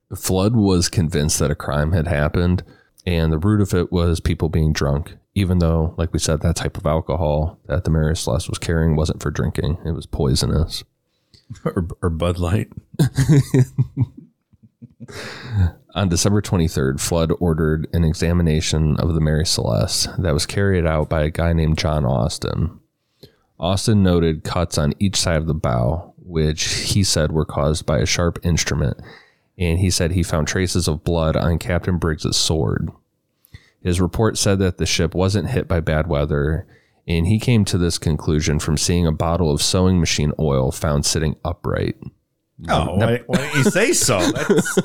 [0.10, 2.64] The Flood was convinced that a crime had happened,
[3.06, 5.18] and the root of it was people being drunk.
[5.36, 8.96] Even though, like we said, that type of alcohol that the Mary Celeste was carrying
[8.98, 10.84] wasn't for drinking; it was poisonous.
[11.66, 12.70] or, or Bud Light.
[15.94, 21.10] On December 23rd, Flood ordered an examination of the Mary Celeste that was carried out
[21.10, 22.80] by a guy named John Austin.
[23.60, 28.00] Austin noted cuts on each side of the bow, which he said were caused by
[28.00, 28.98] a sharp instrument,
[29.58, 32.90] and he said he found traces of blood on Captain Briggs's sword.
[33.84, 36.68] His report said that the ship wasn't hit by bad weather,
[37.08, 41.06] and he came to this conclusion from seeing a bottle of sewing machine oil found
[41.06, 41.98] sitting upright.
[42.70, 44.20] Oh, why, why didn't you say so?
[44.32, 44.78] That's,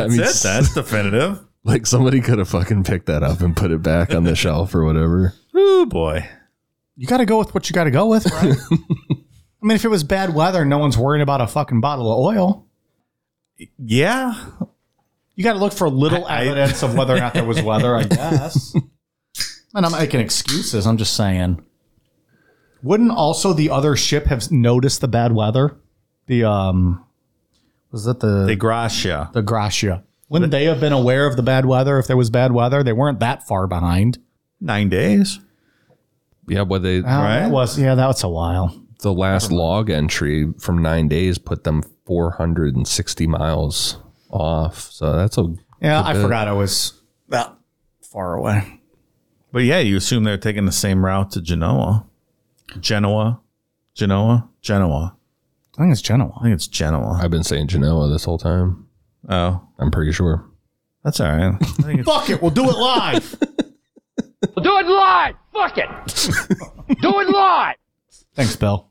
[0.00, 0.48] I mean, that's it.
[0.48, 1.40] That's definitive.
[1.64, 4.74] Like somebody could have fucking picked that up and put it back on the shelf
[4.74, 5.34] or whatever.
[5.54, 6.28] Oh boy.
[6.96, 8.56] You got to go with what you got to go with, right?
[8.70, 12.18] I mean, if it was bad weather, no one's worrying about a fucking bottle of
[12.36, 12.66] oil.
[13.78, 14.34] Yeah.
[15.36, 17.62] You got to look for little I- I- evidence of whether or not there was
[17.62, 18.74] weather, I guess.
[19.74, 20.86] And I'm making excuses.
[20.86, 21.64] I'm just saying.
[22.82, 25.76] Wouldn't also the other ship have noticed the bad weather?
[26.26, 27.04] The um,
[27.90, 29.30] was that the the Gracia.
[29.32, 30.04] the Gracia?
[30.28, 32.82] Wouldn't they have been aware of the bad weather if there was bad weather?
[32.82, 34.18] They weren't that far behind.
[34.60, 35.38] Nine days.
[36.48, 37.40] Yeah, but they Oh, Right.
[37.40, 38.74] that was yeah, that was a while.
[39.00, 43.98] the last log entry from nine days put them 460 miles
[44.30, 44.90] off.
[44.92, 45.42] So that's a
[45.82, 46.94] Yeah, good I forgot I was
[47.28, 47.54] that
[48.00, 48.80] far away.
[49.52, 52.06] But yeah, you assume they're taking the same route to Genoa.
[52.80, 53.40] Genoa.
[53.94, 54.48] Genoa.
[54.62, 55.16] Genoa.
[55.76, 56.32] I think it's Genoa.
[56.38, 57.18] I think it's Genoa.
[57.22, 58.86] I've been saying Genoa this whole time.
[59.28, 60.44] Oh, I'm pretty sure.
[61.02, 61.54] that's all right.
[61.60, 63.34] I think it's, Fuck it, we'll do it live.
[64.54, 65.34] We'll do it live!
[65.54, 65.88] Fuck it!
[67.00, 67.76] Do it live!
[68.34, 68.88] Thanks, Bill.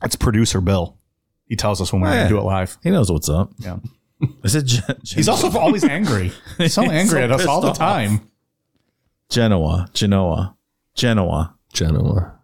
[0.00, 0.98] That's producer Bill.
[1.48, 2.14] He tells us when we're Yeah.
[2.14, 2.76] going to do it live.
[2.82, 3.52] he knows what's up.
[3.58, 3.78] Yeah.
[4.42, 6.32] Is it Gen- He's also always angry.
[6.58, 7.94] He's so He's angry so at us all the pissed off.
[7.96, 8.30] time.
[9.30, 9.88] Genoa?
[9.94, 10.56] Genoa.
[10.94, 11.54] Genoa.
[11.72, 12.38] Genoa.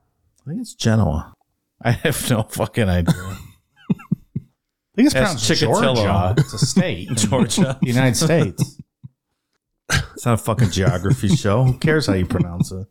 [0.46, 1.34] I think it's Genoa.
[1.82, 3.14] I have no fucking idea.
[3.16, 5.94] I think it's That's pronounced Chikatilo.
[5.96, 6.34] Georgia.
[6.38, 7.08] It's a state.
[7.08, 7.78] in Georgia.
[7.80, 8.80] the United States.
[10.14, 11.64] It's not a fucking geography show.
[11.64, 12.86] Who cares how you pronounce it?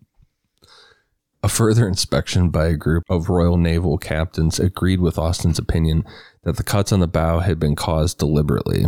[1.42, 6.04] A further inspection by a group of Royal Naval captains agreed with Austin's opinion
[6.44, 8.86] that the cuts on the bow had been caused deliberately.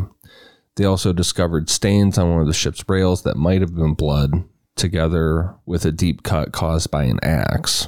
[0.75, 4.43] They also discovered stains on one of the ship's rails that might have been blood,
[4.75, 7.87] together with a deep cut caused by an axe.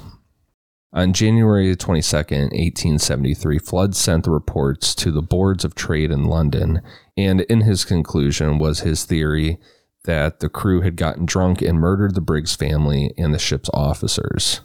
[0.96, 6.82] On January 22nd, 1873, Flood sent the reports to the boards of trade in London,
[7.18, 9.58] and in his conclusion was his theory
[10.04, 14.62] that the crew had gotten drunk and murdered the Briggs family and the ship's officers.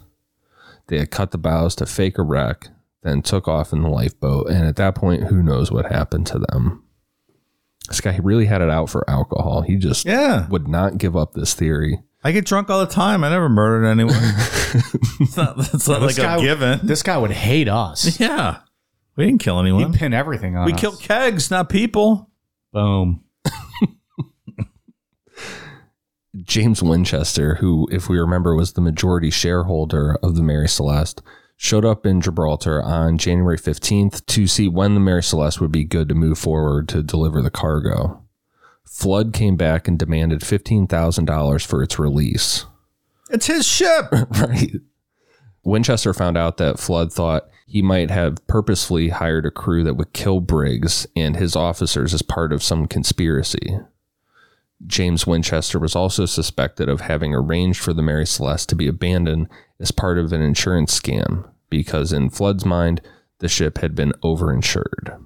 [0.87, 2.67] They had cut the bows to fake a wreck,
[3.01, 6.39] then took off in the lifeboat, and at that point, who knows what happened to
[6.39, 6.83] them.
[7.87, 9.61] This guy really had it out for alcohol.
[9.63, 10.47] He just Yeah.
[10.49, 12.03] would not give up this theory.
[12.23, 13.23] I get drunk all the time.
[13.23, 14.13] I never murdered anyone.
[15.21, 16.79] it's not, it's not like This guy- a given.
[16.83, 18.19] This guy would hate us.
[18.21, 18.59] yeah.
[19.15, 19.91] We didn't kill anyone.
[19.91, 20.79] He'd pin everything on We us.
[20.79, 22.29] killed kegs, not people.
[22.73, 23.23] Boom.
[26.43, 31.21] James Winchester, who, if we remember, was the majority shareholder of the Mary Celeste,
[31.57, 35.83] showed up in Gibraltar on January 15th to see when the Mary Celeste would be
[35.83, 38.23] good to move forward to deliver the cargo.
[38.99, 42.65] Flood came back and demanded $15,000 for its release.
[43.29, 44.07] It's his ship.
[44.11, 44.73] right.
[45.63, 50.11] Winchester found out that Flood thought he might have purposefully hired a crew that would
[50.11, 53.79] kill Briggs and his officers as part of some conspiracy.
[54.85, 59.47] James Winchester was also suspected of having arranged for the Mary Celeste to be abandoned
[59.79, 62.99] as part of an insurance scam because, in Flood's mind,
[63.37, 65.23] the ship had been overinsured.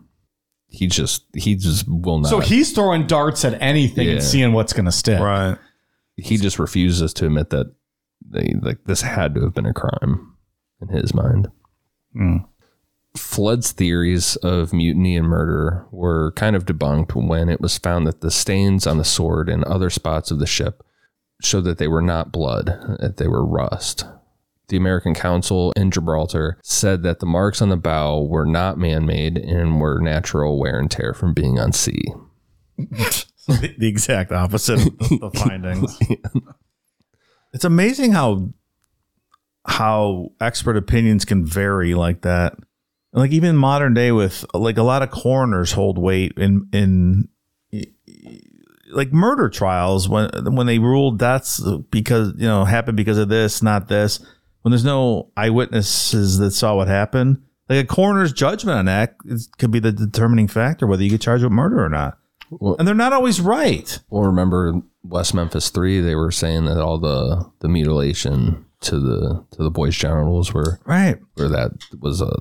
[0.75, 2.29] He just he just will not.
[2.29, 4.13] So he's throwing darts at anything Yeah.
[4.15, 5.19] and seeing what's going to stick.
[5.21, 5.57] right.
[6.17, 7.71] he just refuses to admit that
[8.27, 10.33] they like this had to have been a crime
[10.81, 11.49] in his mind.
[12.13, 12.37] Hmm.
[13.15, 18.21] Flood's theories of mutiny and murder were kind of debunked when it was found that
[18.21, 20.83] the stains on the sword and other spots of the ship
[21.39, 22.65] showed that they were not blood,
[22.99, 24.05] that they were rust.
[24.69, 29.05] The American Council in Gibraltar said that the marks on the bow were not man
[29.05, 32.05] made and were natural wear and tear from being on sea.
[32.77, 35.97] the, exact opposite of the, findings.
[37.53, 38.49] It's amazing how
[39.65, 42.55] how expert opinions can vary like that.
[43.13, 47.29] Like even modern day with like a lot of coroners hold weight in in
[48.91, 51.61] like murder trials when when they rule deaths
[51.91, 54.19] because you know happened because of this, not this.
[54.63, 59.15] When there's no eyewitnesses that saw what happened, like a coroner's judgment on that
[59.57, 62.17] could be the determining factor whether you get charged with murder or not.
[62.49, 63.99] Well- and they're not always right.
[64.09, 65.99] Well, remember West Memphis Three?
[66.01, 70.79] They were saying that all the the mutilation to the to the boys' genitals were
[70.85, 71.17] Right.
[71.35, 72.31] where that was a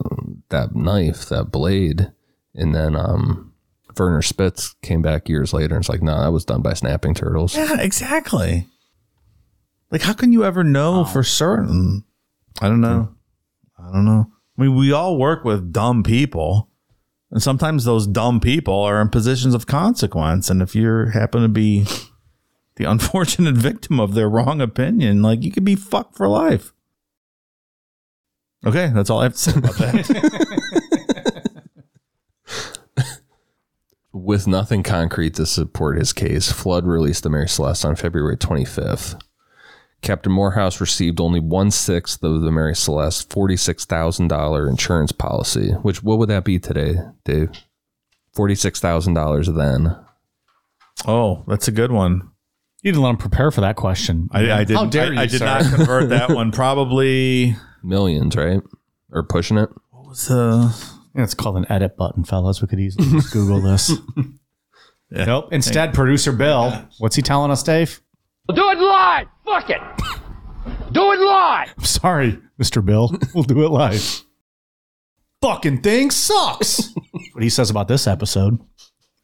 [0.51, 2.13] that knife, that blade,
[2.55, 3.53] and then um,
[3.99, 7.15] Werner Spitz came back years later and it's like, no, that was done by snapping
[7.15, 7.57] turtles.
[7.57, 8.67] Yeah, exactly.
[9.91, 12.05] Like, how can you ever know for certain?
[12.63, 13.13] I don't know.
[13.77, 14.31] I don't know.
[14.57, 16.71] I mean, we all work with dumb people,
[17.33, 20.49] and sometimes those dumb people are in positions of consequence.
[20.49, 21.87] And if you happen to be
[22.77, 26.73] the unfortunate victim of their wrong opinion, like you could be fucked for life.
[28.65, 30.53] Okay, that's all I have to say about that.
[34.13, 39.21] With nothing concrete to support his case, Flood released the Mary Celeste on February 25th.
[40.03, 46.19] Captain Morehouse received only one sixth of the Mary Celeste $46,000 insurance policy, which what
[46.19, 47.51] would that be today, Dave?
[48.37, 49.97] $46,000 then.
[51.07, 52.31] oh, that's a good one.
[52.83, 54.29] You didn't let him prepare for that question.
[54.33, 54.77] I, I did.
[54.77, 55.45] How dare I, you, I did sir.
[55.45, 56.51] not convert that one.
[56.53, 57.55] Probably.
[57.85, 58.61] Millions, right?
[59.13, 59.69] Or pushing it.
[59.91, 60.75] What was the?
[61.15, 62.61] Yeah, it's called an edit button, fellas.
[62.61, 63.93] We could easily just Google this.
[65.15, 65.53] Nope.
[65.53, 68.01] Instead, producer Bill, what's he telling us, Dave?
[68.49, 69.27] We'll do it live.
[69.45, 69.81] Fuck it.
[70.93, 71.73] Do it live.
[71.79, 72.85] I'm sorry, Mr.
[72.85, 73.11] Bill.
[73.35, 74.23] We'll do it live.
[75.41, 76.93] Fucking thing sucks.
[77.33, 78.59] what he says about this episode.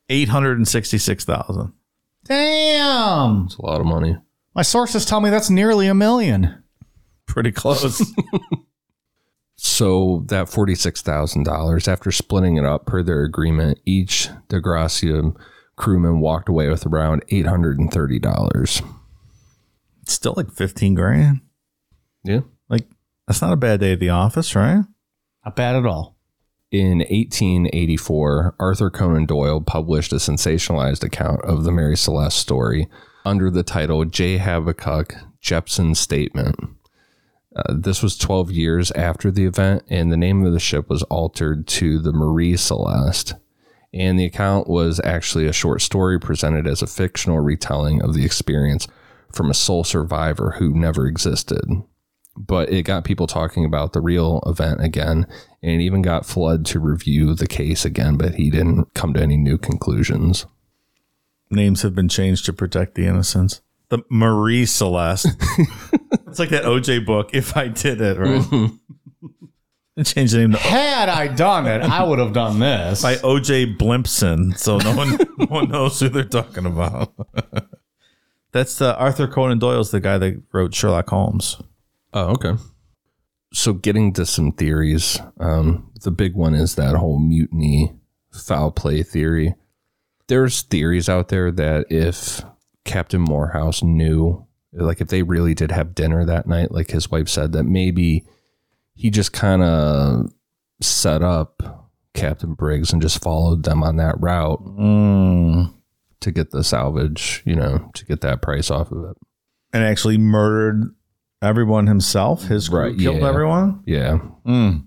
[0.08, 1.72] Eight hundred and sixty-six thousand.
[2.24, 3.44] Damn.
[3.46, 4.16] It's a lot of money.
[4.54, 6.62] My sources tell me that's nearly a million.
[7.26, 8.02] Pretty close.
[9.60, 15.32] So that $46,000, after splitting it up per their agreement, each Dei Gratia
[15.74, 18.94] crewman walked away with around $830.
[20.09, 21.40] Still like fifteen grand.
[22.24, 22.40] Yeah.
[22.68, 22.86] Like
[23.26, 24.84] that's not a bad day at the office, right?
[25.44, 26.16] Not bad at all.
[26.70, 32.88] In 1884, Arthur Conan Doyle published a sensationalized account of the Mary Celeste story
[33.24, 34.36] under the title J.
[34.36, 36.56] Habakkuk Jepson's Statement.
[37.56, 41.02] Uh, this was 12 years after the event, and the name of the ship was
[41.04, 43.34] altered to the Marie Celeste.
[43.94, 48.26] And the account was actually a short story presented as a fictional retelling of the
[48.26, 48.86] experience
[49.32, 51.64] from a sole survivor who never existed
[52.36, 55.26] but it got people talking about the real event again
[55.62, 59.20] and it even got flood to review the case again but he didn't come to
[59.20, 60.46] any new conclusions
[61.50, 63.62] Names have been changed to protect the innocents.
[63.88, 65.26] The Marie Celeste.
[66.26, 67.30] it's like that OJ book.
[67.32, 68.42] If I did it, right?
[68.42, 70.02] Mm-hmm.
[70.02, 73.02] Change the name to Had I done it, I would have done this.
[73.02, 77.12] by OJ Blimpson, so no one no one knows who they're talking about.
[78.53, 81.61] That's uh, Arthur Conan Doyle's the guy that wrote Sherlock Holmes.
[82.14, 82.55] Oh, okay.
[83.53, 87.92] So getting to some theories, um, the big one is that whole mutiny
[88.32, 89.55] foul play theory.
[90.28, 92.42] There's theories out there that if
[92.84, 97.28] Captain Morehouse knew, like if they really did have dinner that night, like his wife
[97.28, 98.26] said, that maybe
[98.94, 100.30] he just kind of
[100.80, 105.72] set up Captain Briggs and just followed them on that route Mm.
[106.20, 109.16] To get the salvage, you know, to get that price off of it.
[109.72, 110.94] And actually murdered
[111.42, 112.44] everyone himself.
[112.44, 113.28] His crew Right, killed yeah.
[113.28, 113.82] everyone.
[113.86, 114.18] Yeah.
[114.46, 114.86] Mm.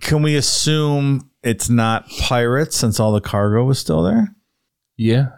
[0.00, 4.34] Can we assume it's not pirates since all the cargo was still there?
[4.96, 5.28] Yeah.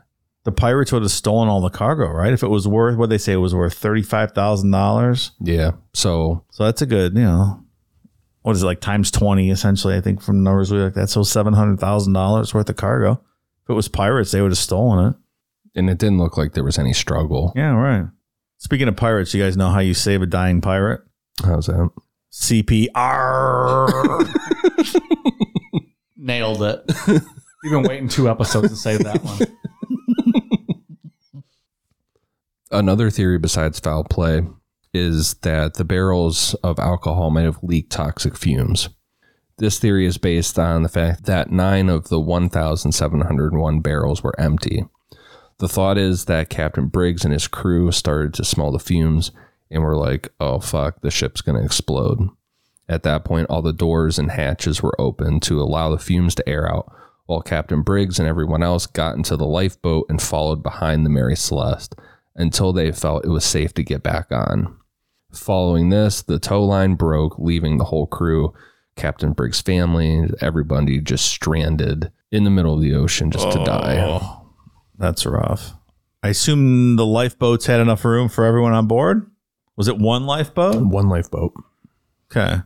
[0.45, 2.33] The pirates would have stolen all the cargo, right?
[2.33, 5.33] If it was worth what they say it was worth thirty five thousand dollars.
[5.41, 5.73] Yeah.
[5.95, 7.65] So So that's a good, you know,
[8.43, 9.95] what is it like times twenty essentially?
[9.97, 11.11] I think from numbers we like that.
[11.11, 13.23] So seven hundred thousand dollars worth of cargo.
[13.69, 15.15] If it was pirates, they would have stolen it.
[15.79, 17.53] and it didn't look like there was any struggle.
[17.55, 18.07] Yeah, right.
[18.57, 21.03] Speaking of pirates, you guys know how you save a dying pirate?
[21.45, 21.91] How's that?
[22.33, 23.89] CPR.
[26.17, 26.81] Nailed it.
[27.07, 29.39] You've been waiting two episodes to save that one.
[32.71, 34.43] Another theory besides foul play
[34.93, 38.89] is that the barrels of alcohol might have leaked toxic fumes.
[39.59, 44.85] This theory is based on the fact that nine of the 1,701 barrels were empty.
[45.59, 49.33] The thought is that Captain Briggs and his crew started to smell the fumes
[49.69, 52.29] and were like, oh fuck, the ship's going to explode.
[52.89, 56.49] At that point, all the doors and hatches were open to allow the fumes to
[56.49, 56.91] air out,
[57.27, 61.37] while Captain Briggs and everyone else got into the lifeboat and followed behind the Mary
[61.37, 61.97] Celeste
[62.37, 64.77] until they felt it was safe to get back on.
[65.33, 68.55] Following this, the tow line broke, leaving the whole crew,
[68.99, 73.97] Captain Briggs' family, everybody just stranded in the middle of the ocean just to die.
[74.01, 74.51] Oh,
[74.99, 75.73] that's rough.
[76.23, 79.31] I assume the lifeboats had enough room for everyone on board.
[79.77, 80.83] Was it one lifeboat?
[80.85, 81.55] One lifeboat.
[82.31, 82.57] Okay.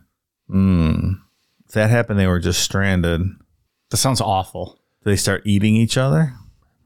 [0.49, 1.11] Hmm.
[1.67, 3.21] If that happened, they were just stranded.
[3.91, 4.79] That sounds awful.
[5.03, 6.33] Do they start eating each other?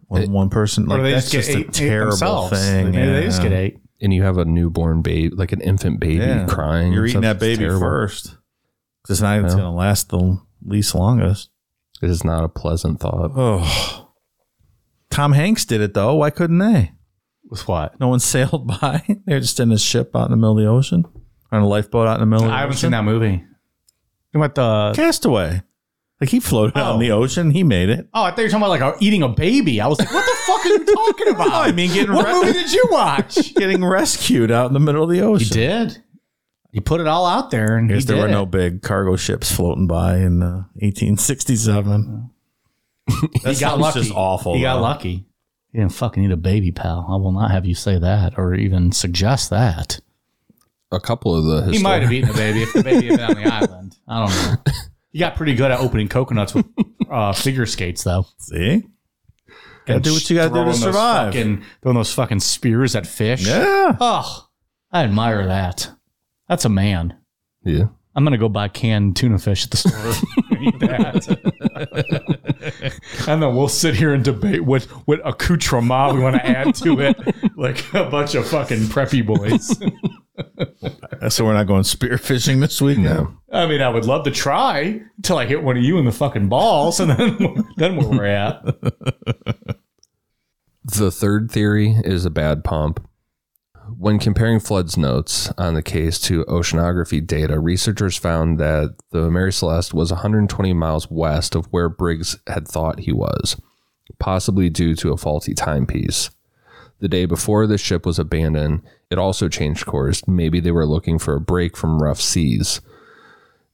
[0.08, 0.86] One, It- one person.
[0.86, 2.52] Like, or they that's just just get a ate, ate terrible themselves.
[2.60, 2.92] thing.
[2.92, 3.80] Maybe they just get ate.
[4.02, 6.46] And you have a newborn baby, like an infant baby Yeah.
[6.48, 6.92] crying.
[6.94, 7.40] You're eating stuff.
[7.40, 7.80] that It's baby terrible.
[7.80, 8.38] first.
[9.08, 9.62] Because now it's Yeah.
[9.62, 11.50] going to last the least longest.
[12.02, 13.32] It is not a pleasant thought.
[13.36, 14.10] Oh.
[15.10, 16.16] Tom Hanks did it though.
[16.16, 16.92] Why couldn't they?
[17.50, 18.00] With what?
[18.00, 19.04] No one sailed by.
[19.26, 21.06] They're just in a ship out in the middle of the ocean,
[21.52, 22.46] on a lifeboat out in the middle.
[22.46, 22.80] of the I haven't ocean.
[22.88, 23.44] seen that movie.
[24.34, 24.92] You went the.
[24.96, 25.62] Castaway.
[26.20, 27.00] Like he floated out in Oh.
[27.00, 27.52] the ocean.
[27.52, 28.10] He made it.
[28.14, 29.80] Oh, I thought you were talking about like a, eating a baby.
[29.80, 31.52] I was like, what the fuck are you talking about?
[31.68, 33.54] I mean, getting what re- movie did you watch?
[33.56, 35.58] Getting rescued out in the middle of the ocean.
[35.58, 35.88] he ocean.
[35.90, 36.04] did.
[36.78, 38.84] He put it all out there, and I he guess there did were no big
[38.84, 42.30] cargo ships floating by in uh, 1867.
[43.08, 44.00] That He got sounds lucky.
[44.02, 44.54] just awful.
[44.56, 45.26] He got lucky.
[45.72, 47.08] He didn't fucking eat a baby, pal.
[47.10, 50.00] I will not have you say that or even suggest that.
[50.92, 53.38] A couple of the He might have eaten a baby if the baby had been
[53.38, 53.98] on the island.
[54.08, 54.30] I don't
[54.68, 54.74] know.
[55.12, 56.66] He got pretty good at opening coconuts with
[57.10, 58.28] uh, figure skates, though.
[58.38, 58.84] See,
[59.88, 61.34] gotta do what you gotta do Throwing to those survive.
[61.34, 63.48] Fucking, throwing those fucking spears at fish.
[63.48, 63.98] yeah.
[64.00, 64.48] Oh,
[64.92, 65.90] I admire that.
[66.48, 67.18] That's a man.
[67.64, 67.88] Yeah.
[68.16, 69.92] I'm gonna go buy canned tuna fish at the store
[70.52, 71.28] and eat that.
[73.28, 77.00] and then we'll sit here and debate what what accoutrement we want to add to
[77.00, 77.16] it,
[77.56, 79.78] like a bunch of fucking preppy boys.
[81.30, 83.00] So we're not going spearfishing this week.
[83.00, 83.34] No.
[83.52, 86.12] I mean, I would love to try until I hit one of you in the
[86.12, 88.64] fucking balls, and then then where we're at.
[90.84, 93.06] The third theory is a bad pump.
[94.00, 99.52] When comparing Flood's notes on the case to oceanography data, researchers found that the Mary
[99.52, 103.60] Celeste was 120 miles west of where Briggs had thought he was,
[104.20, 106.30] possibly due to a faulty timepiece.
[107.00, 110.28] The day before the ship was abandoned, it also changed course.
[110.28, 112.82] Maybe they were looking for a break from rough seas.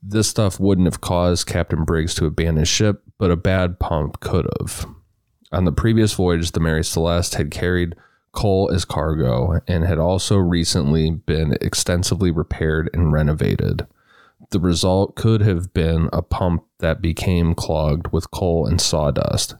[0.02, 4.48] This stuff wouldn't have caused Captain Briggs to abandon ship, but a bad pump could
[4.58, 4.86] have.
[5.52, 7.96] On the previous voyage, the Mary Celeste had carried
[8.34, 13.88] coal as cargo and had also recently been extensively repaired and renovated.
[14.50, 19.56] The result could have been a pump that became clogged with coal and sawdust.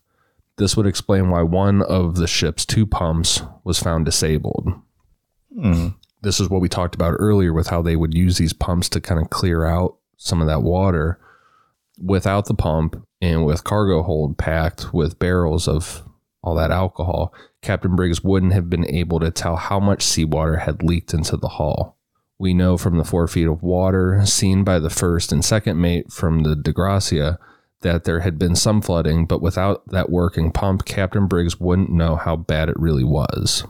[0.58, 4.74] This would explain why one of the ship's two pumps was found disabled.
[5.60, 5.90] Hmm.
[6.22, 9.02] This is what we talked about earlier with how they would use these pumps to
[9.02, 11.20] kind of clear out some of that water.
[12.02, 16.04] Without the pump and with cargo hold packed with barrels of
[16.42, 17.34] all that alcohol,
[17.64, 21.48] Captain Briggs wouldn't have been able to tell how much seawater had leaked into the
[21.48, 21.98] hull.
[22.38, 26.12] We know from the four feet of water seen by the first and second mate
[26.12, 27.40] from the Dei Gratia
[27.82, 32.16] that there had been some flooding, but without that working pump, Captain Briggs wouldn't know
[32.16, 33.66] how bad it really was.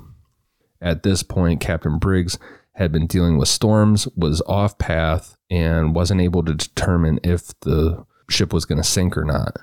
[0.81, 2.37] At this point, Captain Briggs
[2.73, 8.05] had been dealing with storms, was off path, and wasn't able to determine if the
[8.29, 9.55] ship was going to sink or not.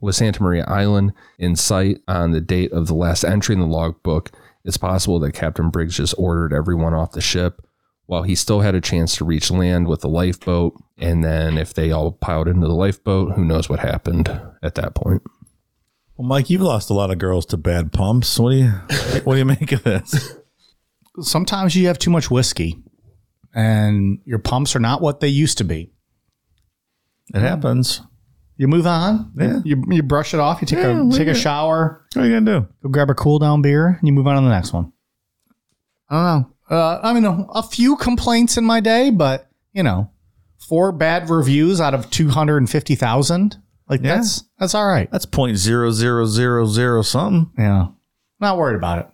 [0.00, 3.66] With Santa Maria Island in sight on the date of the last entry in the
[3.66, 4.30] logbook,
[4.64, 7.62] it's possible that Captain Briggs just ordered everyone off the ship
[8.06, 10.74] while he still had a chance to reach land with the lifeboat.
[10.98, 14.28] And then if they all piled into the lifeboat, who knows what happened
[14.62, 15.22] at that point.
[16.16, 18.38] Well, Mike, you've lost a lot of girls to bad pumps.
[18.38, 18.68] What do you
[19.24, 20.34] what do you make of this?
[21.20, 22.82] Sometimes you have too much whiskey
[23.54, 25.92] and your pumps are not what they used to be.
[27.32, 28.02] It happens.
[28.60, 29.32] You move on.
[29.38, 29.60] Yeah.
[29.64, 30.60] You, you brush it off.
[30.60, 32.04] You take Yeah, a take a shower.
[32.12, 32.68] What are you gonna do?
[32.82, 34.92] Go grab a cool down beer, and you move on to the next one.
[36.10, 36.76] I don't know.
[36.76, 40.10] Uh, I mean, a, a few complaints in my day, but you know,
[40.58, 43.56] four bad reviews out of two hundred and fifty thousand.
[43.88, 44.16] Like Yeah.
[44.16, 45.10] that's that's all right.
[45.10, 47.50] That's point zero zero zero zero something.
[47.56, 47.86] Yeah,
[48.40, 49.08] not worried about it.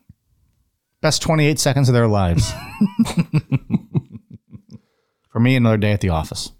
[1.02, 2.50] Best twenty eight seconds of their lives.
[5.30, 6.50] For me, another day at the office.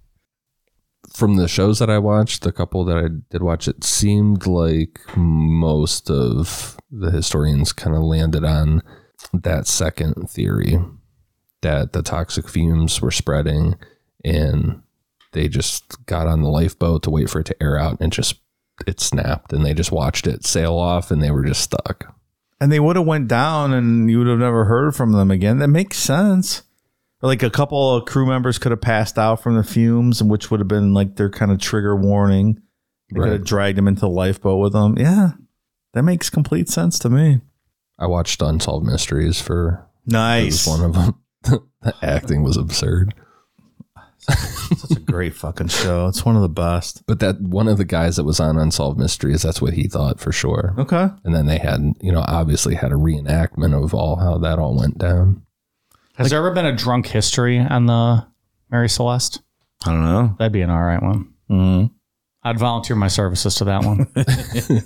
[1.17, 5.01] From the shows that I watched, the couple that I did watch, it seemed like
[5.17, 8.83] most of the historians kind of landed on
[9.33, 10.79] that second theory
[11.63, 13.77] that the toxic fumes were spreading
[14.27, 14.83] and
[15.33, 18.35] they just got on the lifeboat to wait for it to air out and just
[18.87, 22.15] it snapped and they just watched it sail off and they were just stuck.
[22.61, 25.61] And they would have went down and you would have never heard from them again.
[25.61, 26.63] That makes sense.
[27.23, 30.51] Like a couple of crew members could have passed out from the fumes, and which
[30.51, 32.61] would have been like their kind of trigger warning.
[33.11, 34.97] They could have dragged them into the lifeboat with them.
[34.99, 35.31] Yeah.
[35.95, 37.41] That makes complete sense to me.
[37.99, 40.67] I watched Unsolved Mysteries for Nice.
[40.67, 41.21] one of them.
[41.83, 43.15] the acting was absurd.
[44.19, 46.07] Such a great fucking show.
[46.09, 47.05] It's one of the best.
[47.07, 50.19] But that one of the guys that was on Unsolved Mysteries, that's what he thought
[50.21, 50.75] for sure.
[50.79, 51.09] Okay.
[51.25, 54.77] And then they had, you know, obviously had a reenactment of all how that all
[54.77, 55.46] went down.
[56.17, 58.27] Has there ever been a drunk history on the
[58.71, 59.43] Mary Celeste?
[59.85, 60.35] I don't know.
[60.39, 61.33] That'd be an all right one.
[61.51, 61.87] Mm-hmm.
[62.43, 64.07] I'd volunteer my services to that one.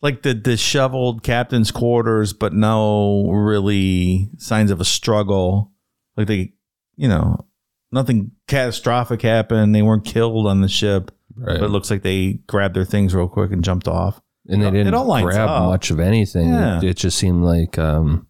[0.00, 5.72] Like the disheveled captain's quarters, but no really signs of a struggle.
[6.16, 6.52] Like they,
[6.94, 7.44] you know,
[7.90, 9.74] nothing catastrophic happened.
[9.74, 11.58] They weren't killed on the ship, Right.
[11.58, 14.20] but it looks like they grabbed their things real quick and jumped off.
[14.46, 15.64] and they didn't all grab up.
[15.68, 16.50] much of anything.
[16.50, 16.78] Yeah.
[16.78, 18.27] It, it just seemed like, um,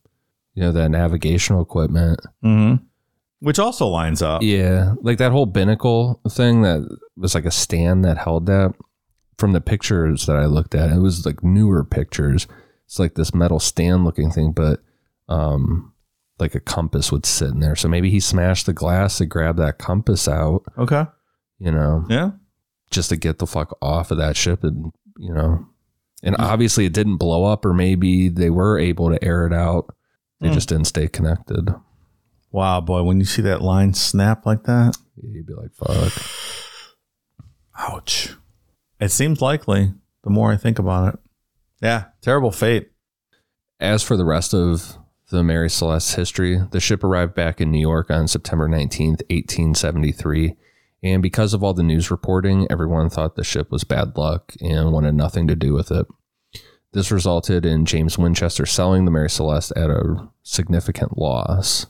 [0.58, 2.18] you know, that navigational equipment.
[2.44, 2.84] Mm-hmm.
[3.38, 4.42] Which also lines up.
[4.42, 4.94] Yeah.
[5.02, 6.80] Like that whole binnacle thing that
[7.16, 8.74] was like a stand that held that
[9.38, 10.90] from the pictures that I looked at.
[10.90, 12.48] It was like newer pictures.
[12.86, 14.80] It's like this metal stand looking thing, but
[15.28, 15.92] um,
[16.40, 17.76] like a compass would sit in there.
[17.76, 21.04] So maybe he smashed the glass to grab that compass out, Okay.
[21.60, 22.32] you know, Yeah.
[22.90, 25.64] just to get the fuck off of that ship and, you know,
[26.24, 29.94] and obviously it didn't blow up or maybe they were able to air it out.
[30.40, 30.54] They Hmm.
[30.54, 31.74] just didn't stay connected.
[32.52, 36.12] Wow, boy, when you see that line snap like that, You'd be like, fuck.
[37.78, 38.34] ouch.
[39.00, 39.92] It seems likely
[40.24, 41.20] the more I think about it.
[41.80, 42.04] Yeah.
[42.22, 42.90] Terrible fate.
[43.80, 44.96] As for the rest of
[45.30, 50.56] the Mary Celeste's history, the ship arrived back in New York on September 19th, 1873.
[51.02, 54.90] And because of all the news reporting, everyone thought the ship was bad luck and
[54.92, 56.06] wanted nothing to do with it.
[56.92, 61.86] This resulted in James Winchester selling the Mary Celeste at a significant loss.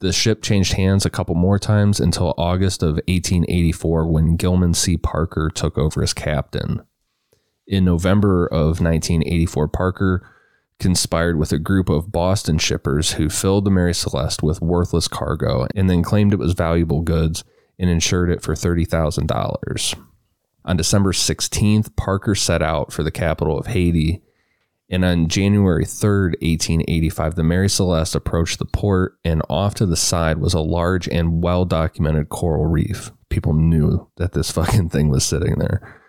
[0.00, 4.96] The ship changed hands a couple more times until August of 1884 when Gilman C.
[4.96, 6.82] Parker took over as captain.
[7.66, 10.28] In November of 1984, Parker
[10.78, 15.66] conspired with a group of Boston shippers who filled the Mary Celeste with worthless cargo
[15.74, 17.42] and then claimed it was valuable goods
[17.78, 19.98] and insured it for $30,000.
[20.64, 24.22] On December 16th, Parker set out for the capital of Haiti.
[24.88, 29.96] And on January 3rd, 1885, the Mary Celeste approached the port, and off to the
[29.96, 33.10] side was a large and well documented coral reef.
[33.28, 36.00] People knew that this fucking thing was sitting there.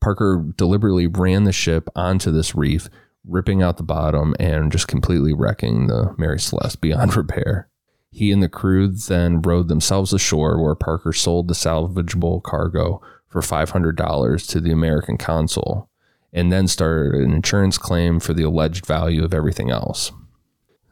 [0.00, 2.88] Parker deliberately ran the ship onto this reef,
[3.26, 7.68] ripping out the bottom and just completely wrecking the Mary Celeste beyond repair.
[8.10, 13.42] He and the crew then rowed themselves ashore, where Parker sold the salvageable cargo for
[13.42, 15.87] $500 to the American consul,
[16.32, 20.12] and then started an insurance claim for the alleged value of everything else.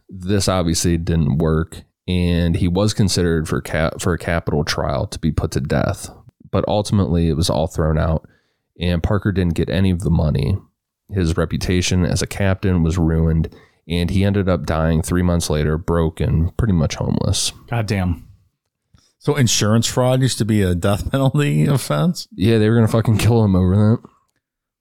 [0.09, 5.19] This obviously didn't work, and he was considered for cap- for a capital trial to
[5.19, 6.11] be put to death,
[6.51, 8.27] but ultimately it was all thrown out,
[8.81, 10.57] and Parker didn't get any of the money.
[11.13, 13.55] His reputation as a captain was ruined,
[13.89, 17.53] and he ended up dying three months later, broke and pretty much homeless.
[17.69, 18.27] God damn.
[19.19, 22.29] So insurance fraud used to be a death penalty offense.
[22.33, 23.99] Yeah, they were gonna fucking kill him over that.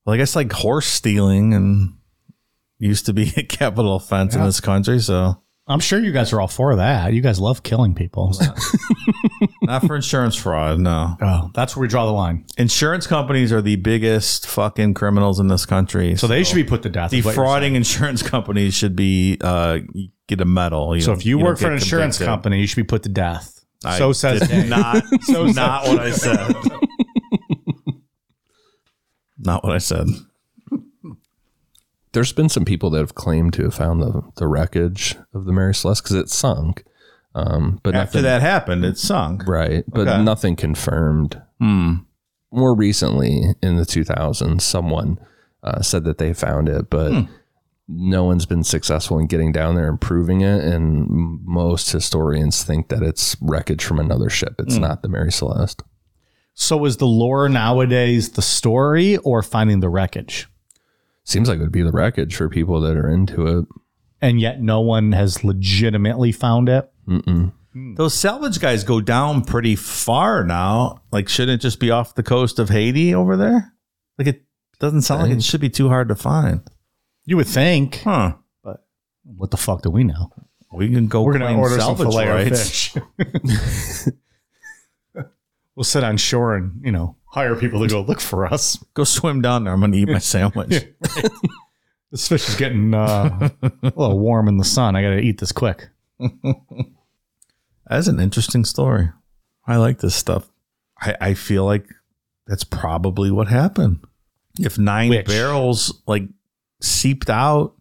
[0.05, 1.93] Well, I guess like horse stealing and
[2.77, 4.99] used to be a capital offense in this country.
[4.99, 7.13] So I'm sure you guys are all for that.
[7.13, 8.35] You guys love killing people.
[9.63, 10.79] not for insurance fraud.
[10.79, 12.45] No, oh, that's where we draw the line.
[12.57, 16.15] insurance companies are the biggest fucking criminals in this country.
[16.17, 17.13] So they should be put to death.
[17.13, 19.79] is what you're defrauding insurance companies should be uh
[20.27, 20.99] get a medal.
[21.01, 22.27] So if you, don't work for an insurance convicted.
[22.27, 23.65] company, you should be put to death.
[23.83, 25.03] I so says not.
[25.23, 26.55] So not what I said.
[29.37, 30.07] Not what I said.
[32.13, 35.51] There's been some people that have claimed to have found the, the wreckage of the
[35.51, 36.85] Mary Celeste because it sunk.
[37.33, 39.45] Um, but After nothing, that happened, it sunk.
[39.45, 39.83] right?
[39.87, 40.23] But Okay.
[40.23, 41.41] nothing confirmed.
[41.59, 45.19] More recently, in the 2000s, someone
[45.61, 47.27] uh, said that they found it, but
[47.89, 50.63] no one's been successful in getting down there and proving it.
[50.63, 51.09] And
[51.43, 54.55] most historians think that it's wreckage from another ship.
[54.59, 55.83] It's not the Mary Celeste.
[56.55, 60.47] So is the lore nowadays the story or finding the wreckage?
[61.25, 63.65] Seems like it would be the wreckage for people that are into it.
[64.21, 66.89] And yet no one has legitimately found it.
[67.05, 67.49] Hmm.
[67.95, 71.01] Those salvage guys go down pretty far now.
[71.11, 73.73] Like, shouldn't it just be off the coast of Haiti over there?
[74.17, 74.43] Like, it
[74.79, 76.61] doesn't sound like it should be too hard to find.
[77.25, 77.97] You would think.
[77.97, 78.35] Huh.
[78.63, 78.85] But
[79.23, 80.31] what the fuck do we know?
[80.71, 81.23] We can go.
[81.23, 82.95] We're gonna claim order some salvage filet of fish.
[85.75, 88.77] we'll sit on shore and you know hire people to go look for us.
[88.93, 89.73] Go swim down there.
[89.73, 90.85] I'm gonna eat my sandwich.
[92.11, 94.95] This fish is getting uh, a little warm in the sun.
[94.95, 95.89] I got to eat this quick.
[97.87, 99.09] That's an interesting story.
[99.67, 100.49] I like this stuff.
[101.01, 101.85] I, I feel like
[102.47, 103.99] that's probably what happened.
[104.59, 105.25] If nine Which?
[105.27, 106.23] barrels like
[106.81, 107.73] seeped out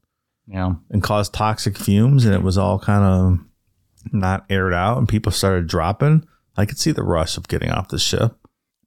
[0.49, 0.75] Yeah.
[0.91, 5.31] and caused toxic fumes and it was all kind of not aired out and people
[5.33, 6.27] started dropping,
[6.57, 8.37] I could see the rush of getting off the ship.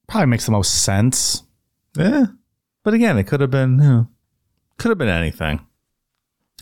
[0.07, 1.43] Probably makes the most sense.
[1.97, 2.27] Yeah.
[2.83, 4.07] But again, it could have been, you know,
[4.77, 5.65] could have been anything.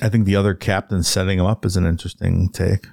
[0.02, 2.88] I think the other captain setting him up is an interesting take.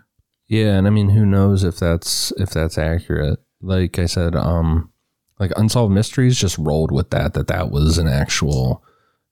[0.46, 3.40] Yeah, and I mean, who knows if that's if that's accurate?
[3.62, 4.92] Like I said, um,
[5.38, 8.84] like unsolved mysteries just rolled with that that that was an actual,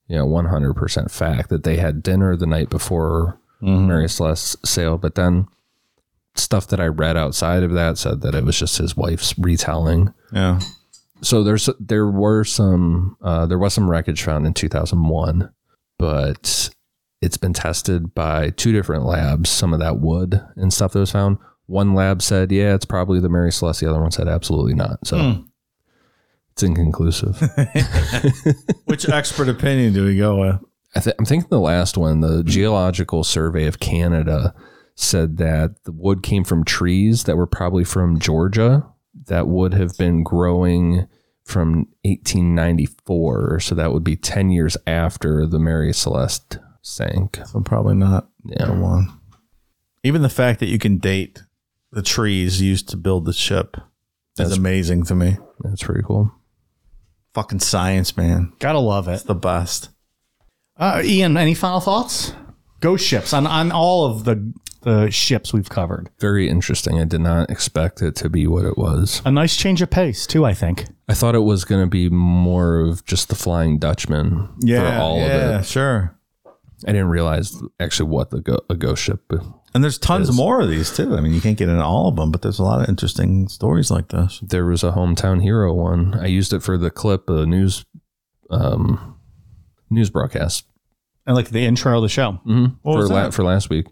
[0.09, 4.67] you know, one hundred percent fact that they had dinner the night before Mary Celeste
[4.67, 5.47] sailed, but then
[6.41, 10.13] stuff that I read outside of that said that it was just his wife's retelling.
[10.33, 10.61] Yeah.
[11.23, 15.51] So there's there were some uh, there was some wreckage found in 2001,
[15.99, 16.71] but
[17.21, 19.51] it's been tested by two different labs.
[19.51, 21.39] Some of that wood and stuff that was found.
[21.67, 25.07] One lab said, "Yeah, it's probably the Mary Celeste." The other one said, "Absolutely not."
[25.07, 25.45] So
[26.53, 27.41] it's inconclusive.
[28.87, 30.57] Which expert opinion do we go with?
[30.97, 34.55] I th- I'm thinking the last one, the Geological Survey of Canada,
[35.01, 38.87] said that the wood came from trees that were probably from Georgia
[39.27, 41.07] that would have been growing
[41.45, 43.61] from 1894.
[43.61, 47.39] So that would be 10 years after the Mary Celeste sank.
[47.47, 48.67] So probably not Yeah.
[48.67, 49.13] the one.
[50.03, 51.43] Even the fact that you can date
[51.93, 53.83] the trees used to build the ship is
[54.37, 55.39] That's- amazing to me.
[55.61, 56.31] That's pretty cool.
[57.35, 58.53] Fucking science, man.
[58.59, 59.13] Gotta love it.
[59.15, 59.91] It's the best.
[60.77, 62.33] Uh, Ian, any final thoughts?
[62.81, 66.09] Ghost ships on, on all of the the ships we've covered.
[66.19, 66.99] Very interesting.
[66.99, 69.21] I did not expect it to be what it was.
[69.25, 70.87] A nice change of pace too, I think.
[71.09, 75.21] I thought it was going to be more of just the Flying Dutchman for all
[75.21, 75.65] of it.
[75.67, 76.17] sure.
[76.87, 79.31] I didn't realize actually what the go- a ghost ship
[79.75, 80.37] And there's tons Is.
[80.37, 81.15] more of these too.
[81.15, 83.49] I mean, you can't get into all of them, but there's a lot of interesting
[83.49, 84.41] stories like this.
[84.43, 86.15] there was a hometown hero one.
[86.15, 87.85] I used it for the clip, a news,
[88.51, 89.17] um,
[89.91, 90.65] news broadcast
[91.27, 92.41] And like the intro of the show.
[92.47, 92.67] mm-hmm.
[92.83, 93.87] For was la- for last week.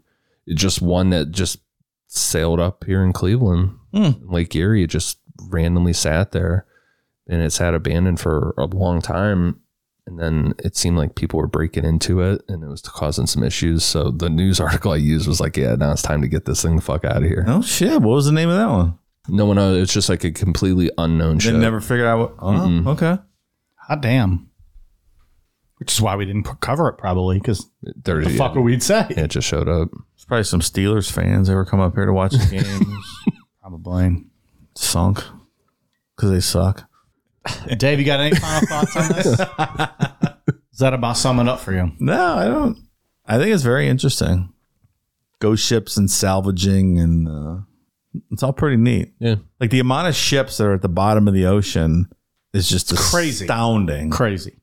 [0.49, 1.59] It just one that just
[2.07, 4.11] sailed up here in Cleveland, Hmm.
[4.33, 4.83] Lake Erie.
[4.85, 5.19] It just
[5.49, 6.67] randomly sat there,
[7.27, 9.61] and it sat abandoned for a long time.
[10.07, 13.43] And then it seemed like people were breaking into it, and it was causing some
[13.43, 13.85] issues.
[13.85, 16.63] So the news article I used was like, "Yeah, now it's time to get this
[16.63, 18.01] thing the fuck out of here." Oh shit!
[18.01, 18.99] What was the name of that one?
[19.29, 19.83] No one knows.
[19.83, 21.57] It's just like a completely unknown They ship.
[21.57, 22.19] never figured out.
[22.19, 22.87] What, oh, Mm-mm.
[22.87, 23.19] okay.
[23.87, 24.49] Hot damn.
[25.77, 29.07] Which is why we didn't cover it probably because There, the fuck would we say?
[29.11, 29.91] it just showed up.
[30.29, 31.49] It's probably some Steelers fans.
[31.49, 33.39] They were come up here to watch the games.
[33.63, 34.27] Probably.
[34.77, 35.25] Sunk
[36.15, 36.85] because they suck.
[37.79, 39.27] Dave, you got any final thoughts on this?
[40.73, 41.93] Is that about summing up for you?
[41.99, 42.77] No, I don't.
[43.25, 44.53] I think it's very interesting.
[45.41, 47.63] Ghost ships and salvaging, and uh,
[48.31, 49.15] it's all pretty neat.
[49.21, 49.37] Yeah.
[49.61, 52.11] Like the amount of ships that are at the bottom of the ocean
[52.53, 53.47] is just crazy.
[53.47, 54.11] astounding.
[54.11, 54.59] Crazy.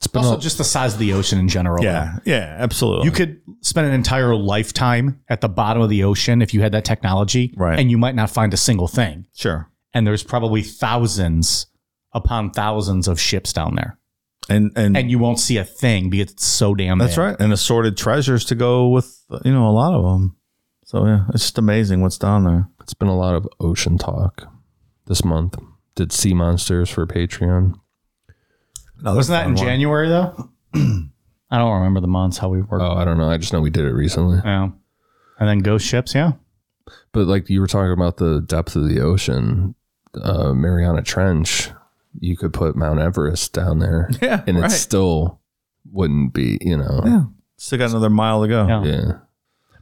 [0.00, 1.82] It's Also, a- just the size of the ocean in general.
[1.82, 3.06] Yeah, yeah, absolutely.
[3.06, 6.72] You could spend an entire lifetime at the bottom of the ocean if you had
[6.72, 7.78] that technology, Right.
[7.78, 9.26] And you might not find a single thing.
[9.34, 11.66] sure, And there's probably thousands
[12.12, 13.98] upon thousands of ships down there,
[14.48, 16.98] and and, and you won't see a thing because it's so damn.
[16.98, 17.18] that's big.
[17.18, 20.36] right, and assorted treasures to go with you know a lot of them.
[20.84, 22.68] So yeah, it's just amazing what's down there.
[22.80, 24.44] it's been a lot of ocean talk
[25.06, 25.56] this month.
[25.96, 27.74] Did sea monsters for Patreon.
[29.02, 30.08] No, Wasn't that in January?
[30.08, 30.50] January though?
[31.50, 32.82] I don't remember the months how we worked.
[32.82, 33.30] Oh, I don't know.
[33.30, 34.40] I just know we did it recently.
[34.44, 34.68] Yeah.
[35.40, 36.32] And then ghost ships, yeah.
[37.12, 39.74] But like you were talking about the depth of the ocean,
[40.20, 41.70] uh, Mariana Trench,
[42.18, 44.70] you could put Mount Everest down there, Yeah, and right.
[44.70, 45.40] it still
[45.90, 47.22] wouldn't be, you know, Yeah,
[47.56, 48.66] still got another mile to go.
[48.66, 48.84] Yeah.
[48.84, 49.12] yeah.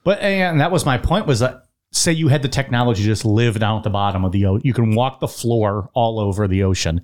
[0.05, 1.63] But and that was my point was that
[1.93, 4.63] say you had the technology to just live down at the bottom of the ocean.
[4.65, 7.01] You can walk the floor all over the ocean.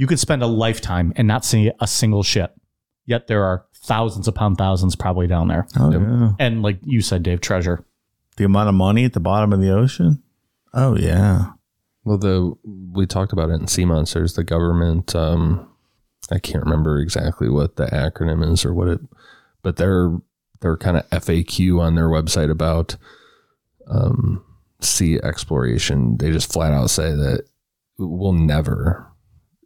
[0.00, 2.58] You could spend a lifetime and not see a single ship.
[3.04, 5.66] Yet there are thousands upon thousands probably down there.
[5.78, 6.32] Oh, yeah.
[6.38, 7.84] And like you said, Dave, treasure.
[8.38, 10.22] The amount of money at the bottom of the ocean.
[10.72, 11.50] Oh yeah.
[12.02, 14.32] Well, the we talked about it in Sea Monsters.
[14.32, 15.68] The government, um,
[16.30, 19.00] I can't remember exactly what the acronym is or what it,
[19.62, 20.16] but they're
[20.60, 22.96] they're kind of FAQ on their website about
[23.86, 24.42] um,
[24.80, 26.16] sea exploration.
[26.16, 27.44] They just flat out say that
[27.98, 29.09] we'll never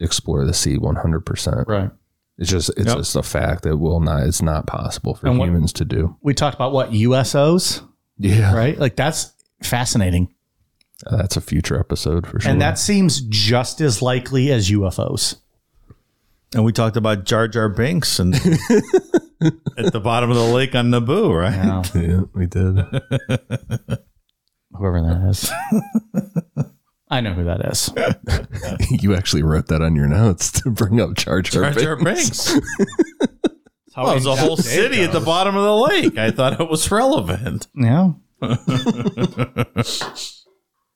[0.05, 1.67] explore the sea one hundred percent.
[1.67, 1.91] Right.
[2.39, 2.97] It's just it's Yep.
[2.99, 4.25] just a fact that will not.
[4.25, 6.17] It's not possible for And what- humans to do.
[6.23, 7.83] We talked about what USOs,
[8.19, 8.79] Yeah, right?
[8.79, 9.33] Like that's
[9.63, 10.29] fascinating.
[11.07, 12.51] Uh, that's a future episode for sure.
[12.51, 15.37] And that seems just as likely as UFOs.
[16.55, 18.35] And we talked about Jar Jar Binks and
[19.77, 21.53] at the bottom of the lake on Naboo, right?
[21.55, 21.83] Yeah.
[22.01, 22.79] yeah, we did.
[24.73, 26.65] Whoever that is.
[27.15, 27.93] I know who that is.
[29.03, 32.53] you actually wrote that on your notes to bring up Jar Jar, Jar Jar Binks.
[32.53, 32.67] Binks.
[33.97, 36.19] Well, there's a whole city at the bottom of the lake.
[36.19, 37.69] I thought it was relevant.
[37.77, 38.15] Yeah.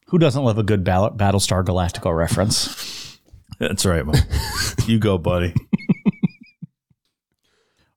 [0.08, 3.20] Who doesn't love a good Ball- Battlestar Galactica reference?
[3.60, 4.16] That's right, man.
[4.86, 5.54] you go, buddy.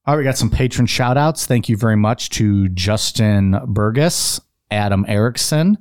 [0.06, 1.48] All right, we got some patron shout outs.
[1.48, 5.80] Thank you very much to Justin Burgess, Adam Erickson.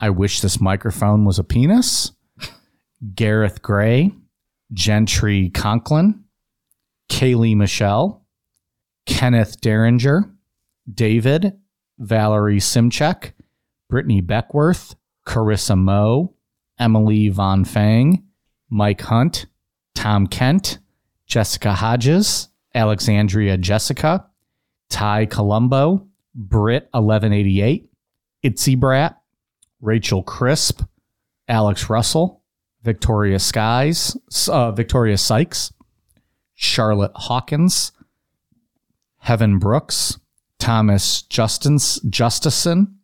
[0.00, 2.12] I wish this microphone was a penis.
[3.14, 4.12] Gareth Gray,
[4.72, 6.24] Gentry Conklin,
[7.10, 8.24] Kaylee Michelle,
[9.06, 10.34] Kenneth Derringer,
[10.92, 11.52] David,
[11.98, 13.32] Valerie Simchek,
[13.90, 14.94] Brittany Beckworth,
[15.26, 16.34] Carissa Moe,
[16.78, 18.24] Emily Von Fang,
[18.70, 19.46] Mike Hunt,
[19.94, 20.78] Tom Kent,
[21.26, 24.26] Jessica Hodges, Alexandria Jessica,
[24.88, 27.90] Ty Colombo, Britt 1188,
[28.42, 29.19] Itzy Brat,
[29.80, 30.82] Rachel Crisp,
[31.48, 32.42] Alex Russell,
[32.82, 34.16] Victoria Skies,
[34.48, 35.72] uh, Victoria Sykes,
[36.54, 37.92] Charlotte Hawkins,
[39.18, 40.18] Heaven Brooks,
[40.58, 42.96] Thomas Justins, Justison,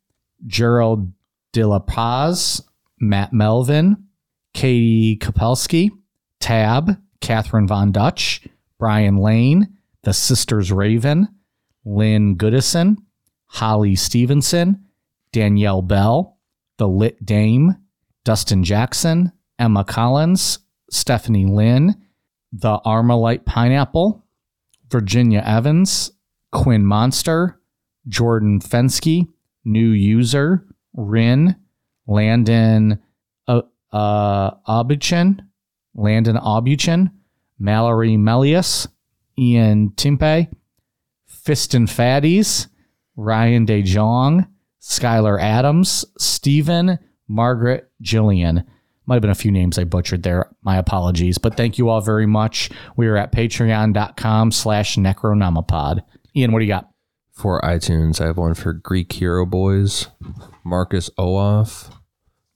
[0.47, 1.13] Gerald
[1.53, 2.63] De La Paz,
[3.01, 3.97] Matt Melvin,
[4.55, 5.91] Katie Kapelski,
[6.41, 8.47] Tab, Catherine Von Dutch,
[8.79, 11.29] Brian Lane, The Sisters Raven,
[11.85, 12.97] Lynn Goodison,
[13.47, 14.85] Holly Stevenson,
[15.33, 16.36] Danielle Bell,
[16.79, 17.77] The Lit Dame,
[18.25, 20.59] Dustin Jackson, Emma Collins,
[20.91, 21.95] Stephanie Lynn,
[22.53, 24.25] The Armalite Pineapple,
[24.91, 26.13] Virginia Evans,
[26.53, 27.61] Quinn Monster,
[28.09, 29.29] Jordan Fensky,
[29.65, 30.65] New User,
[30.95, 31.57] Rin,
[32.07, 33.01] Landon
[33.49, 33.63] uh,
[33.93, 35.41] uh, Abuchin,
[35.95, 37.11] Landon Abuchin,
[37.59, 38.87] Mallory Melius,
[39.39, 40.49] Ian Timpe,
[41.29, 42.69] Fiston Fatties,
[43.17, 44.47] Ryan DeJong,
[44.87, 48.65] Skylar Adams, Stephen, Margaret, Jillian.
[49.05, 50.49] Might have been a few names I butchered there.
[50.63, 51.39] My apologies.
[51.39, 52.71] But thank you all very much.
[52.97, 56.03] We are at patreon.com slash necronomipod.
[56.37, 56.89] Ian, what do you got?
[57.33, 60.07] For iTunes, I have one for Greek Hero Boys,
[60.65, 61.93] Marcus Ooff,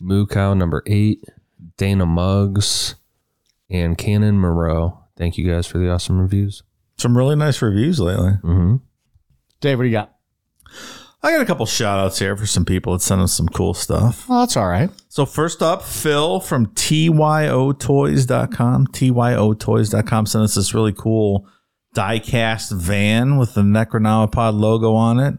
[0.01, 1.25] Moo Cow number eight,
[1.77, 2.95] Dana Muggs,
[3.69, 5.01] and Cannon Moreau.
[5.17, 6.63] Thank you guys for the awesome reviews.
[6.97, 8.31] Some really nice reviews lately.
[8.43, 8.77] Mm-hmm.
[9.61, 10.15] Dave, what do you got?
[11.23, 13.75] I got a couple shout outs here for some people that sent us some cool
[13.75, 14.27] stuff.
[14.29, 14.89] Well, that's all right.
[15.09, 18.87] So first up, Phil from TYOtoys.com.
[18.87, 21.47] TYOtoys.com sent us this really cool
[21.93, 25.35] die-cast van with the Necronomipod logo on it.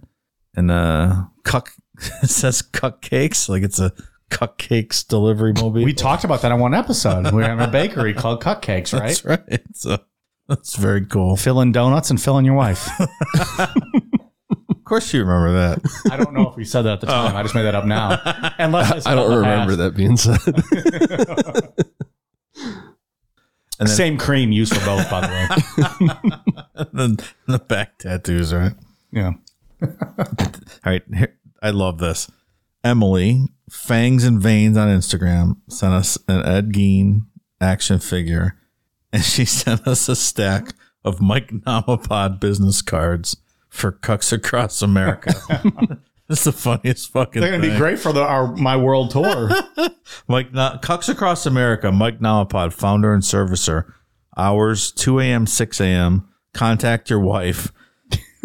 [0.53, 1.71] And uh cuck
[2.21, 3.93] it says cupcakes, like it's a
[4.29, 5.83] cupcakes delivery mobile.
[5.83, 7.31] We talked about that on one episode.
[7.31, 9.07] We have a bakery called Cupcakes, right?
[9.07, 9.61] That's right.
[9.73, 9.97] So
[10.47, 11.37] that's very cool.
[11.37, 12.89] Filling donuts and filling your wife.
[14.91, 15.79] Of course you remember that.
[16.11, 17.33] I don't know if we said that at the time.
[17.33, 18.19] I just made that up now.
[18.59, 19.77] Unless I, I don't remember past.
[19.77, 20.37] that being said.
[23.79, 25.47] then- Same cream used for both, by the way.
[26.75, 27.15] and then
[27.47, 28.73] the back tattoos, right?
[29.13, 29.31] Yeah.
[29.81, 29.87] All
[30.85, 32.29] right, here, I love this.
[32.83, 37.27] Emily Fangs and Veins on Instagram sent us an Ed Gein
[37.61, 38.57] action figure,
[39.13, 40.73] and she sent us a stack
[41.05, 43.37] of Mike Namapod business cards
[43.71, 45.33] for Cucks Across America.
[46.27, 47.41] This is the funniest fucking.
[47.41, 49.49] They're gonna be great for the our my world tour.
[50.29, 51.91] Mike Na- Cucks Across America.
[51.91, 53.91] Mike Namapod, founder and servicer.
[54.37, 55.45] Hours 2 a.m.
[55.45, 56.29] 6 a.m.
[56.53, 57.73] Contact your wife.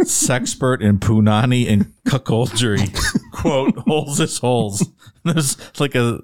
[0.01, 2.93] Sexpert in punani and cuckoldry.
[3.33, 4.85] Quote, holes is holes.
[5.23, 6.19] There's like a,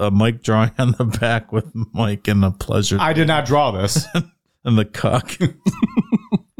[0.00, 3.44] a, a Mike drawing on the back with Mike and the pleasure I did not
[3.44, 4.06] draw this.
[4.64, 5.36] and the cuck.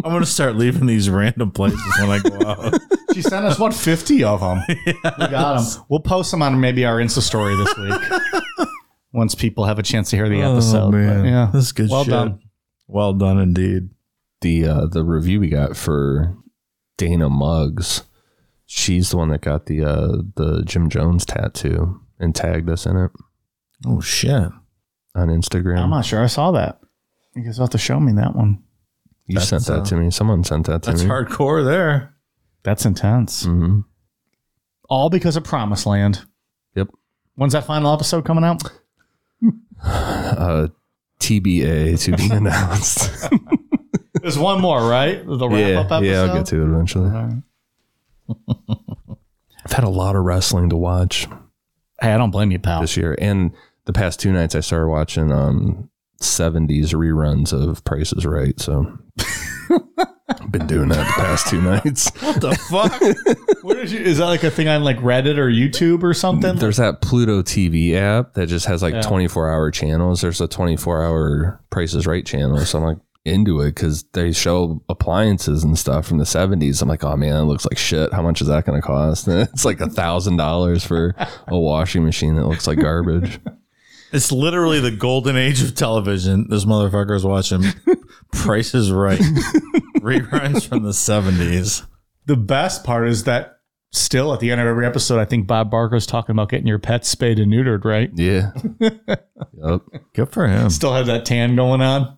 [0.09, 2.81] I'm going to start leaving these random places when I go out.
[3.15, 4.63] She sent us what fifty of them.
[4.87, 4.93] We
[5.29, 5.85] got them.
[5.89, 8.69] We'll post them on maybe our Insta story this week.
[9.13, 10.93] Once people have a chance to hear the episode.
[10.93, 12.11] But, yeah, This is good Well shit.
[12.13, 12.41] done.
[12.87, 13.91] Well done indeed.
[14.41, 16.37] the uh, the review we got for
[16.97, 18.05] Dana Muggs.
[18.67, 22.97] She's the one that got the uh, the Jim Jones tattoo and tagged us in
[22.97, 23.11] it
[23.87, 24.51] Oh, shit.
[25.15, 25.79] on Instagram.
[25.83, 26.81] I'm not sure I saw that.
[27.35, 28.63] You guys have to show me that one.
[29.29, 30.11] You That's, sent that uh, to me.
[30.11, 31.09] Someone sent that to That's me.
[31.09, 32.15] That's hardcore there.
[32.65, 33.45] That's intense.
[33.45, 33.81] hmm
[34.89, 36.25] All because of Promised Land.
[36.75, 36.89] Yep.
[37.37, 38.63] When's that final episode coming out?
[39.81, 40.67] Uh,
[41.21, 43.11] TBA to be announced.
[44.21, 45.25] There's one more, right?
[45.25, 46.05] The wrap yeah, up episode.
[46.05, 47.09] yeah, I'll get to it eventually.
[47.11, 47.43] Alright.
[49.65, 51.29] I've had a lot of wrestling to watch
[52.01, 52.81] Hey, I don't blame you, pal.
[52.81, 53.53] this year, and
[53.85, 55.91] the past two nights I started watching um
[56.21, 58.59] 70s reruns of Price is Right.
[58.61, 58.99] So
[60.51, 62.11] been doing that the past two nights.
[62.23, 63.01] What the fuck?
[63.90, 66.57] You, is that like a thing on like Reddit or YouTube or something?
[66.57, 69.03] There's that Pluto TV app that just has like Yeah.
[69.03, 70.20] 24 hour channels.
[70.20, 72.59] There's a 24 hour Price is Right channel.
[72.61, 76.81] So I'm like into it because they show appliances and stuff from the 70s.
[76.82, 78.12] I'm like, oh man, it looks like shit.
[78.12, 79.27] How much is that going to cost?
[79.28, 81.15] And it's like a thousand dollars for
[81.47, 83.39] a washing machine that looks like garbage.
[84.12, 86.47] It's literally the golden age of television.
[86.49, 87.65] This motherfucker is watching
[88.33, 89.19] Price is Right
[89.99, 91.87] reruns from the 70s.
[92.27, 93.59] the best part is that
[93.93, 96.79] still at the end of every episode, I think Bob Barker's talking about getting your
[96.79, 98.11] pets spayed and neutered, right?
[98.15, 98.53] Yeah.
[98.81, 99.81] yep.
[100.15, 100.71] Good for him.
[100.71, 102.17] Still have that tan going on.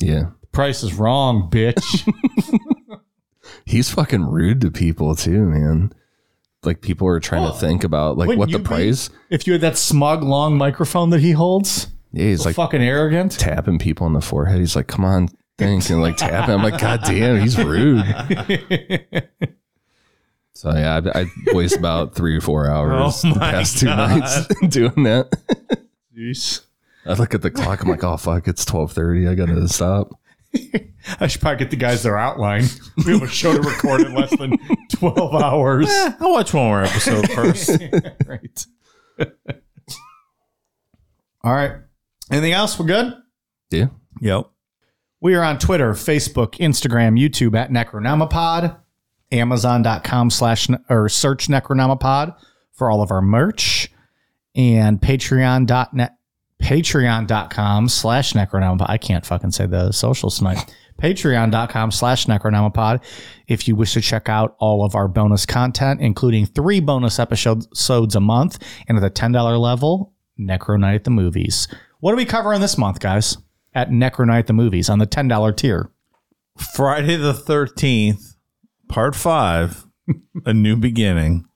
[0.00, 0.30] Yeah.
[0.50, 2.06] Price is wrong, bitch.
[3.64, 5.92] He's fucking rude to people too, man.
[6.64, 8.66] Like people are trying to think about like wouldn't what you the be?
[8.66, 9.10] price.
[9.30, 13.32] if you had that smug, long microphone that he holds, Yeah, he's like fucking arrogant.
[13.38, 14.58] tapping people on the forehead.
[14.60, 16.54] He's like, "Come on, think," and like tap tapping.
[16.54, 18.04] I'm like, "God damn, he's rude."
[20.54, 23.86] So yeah, I, I waste about three or four hours Oh the my past two
[23.86, 24.20] God.
[24.20, 25.32] nights doing that.
[26.16, 26.60] Jeez.
[27.06, 27.82] I look at the clock.
[27.82, 29.26] I'm like, "Oh fuck, it's twelve thirty.
[29.26, 30.10] I gotta stop."
[31.18, 32.64] I should probably get the guys their outline.
[33.04, 34.56] We have a show to record in less than
[34.92, 35.88] 12 hours.
[35.88, 37.70] Eh, I'll watch one more episode first.
[38.28, 38.66] right.
[41.42, 41.72] All right.
[42.30, 42.78] Anything else?
[42.78, 43.14] We're good?
[43.70, 43.86] Yeah,
[44.20, 44.50] yep.
[45.22, 48.76] We are on Twitter, Facebook, Instagram, YouTube at Necronomipod,
[49.30, 52.36] Amazon.com slash or search Necronomipod
[52.72, 53.88] for all of our merch,
[54.56, 56.16] and Patreon.net
[56.60, 58.86] Patreon.com slash Necronomipod.
[58.88, 60.74] I can't fucking say the socials tonight.
[61.00, 63.04] Patreon.com slash Necronomipod
[63.46, 68.16] if you wish to check out all of our bonus content, including three bonus episodes
[68.16, 68.58] a month,
[68.88, 71.68] and at the $10 level, Necro Night at the Movies.
[72.00, 73.36] What are we covering this month, guys?
[73.74, 75.90] At Necro Night at the Movies on the $10 tier.
[76.74, 78.34] Friday the 13th,
[78.88, 79.86] part five,
[80.44, 81.46] A New Beginning.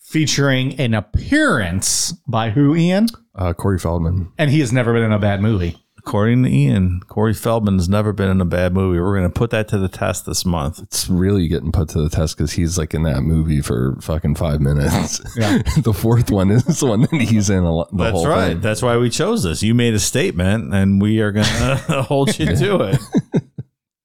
[0.00, 3.06] Featuring an appearance by who, Ian?
[3.34, 4.30] uh, Corey Feldman.
[4.38, 5.83] And he has never been in a bad movie.
[6.06, 9.00] According to Ian, Corey Feldman's never been in a bad movie.
[9.00, 10.78] We're going to put that to the test this month.
[10.82, 14.34] It's really getting put to the test because he's like in that movie for fucking
[14.34, 15.22] five minutes.
[15.36, 15.62] Yeah.
[15.78, 17.90] the fourth one is the one that he's in a lot.
[17.90, 18.48] The That's whole right.
[18.48, 18.60] Thing.
[18.60, 19.62] That's why we chose this.
[19.62, 21.46] You made a statement, and we are going
[21.86, 23.00] to hold you to it.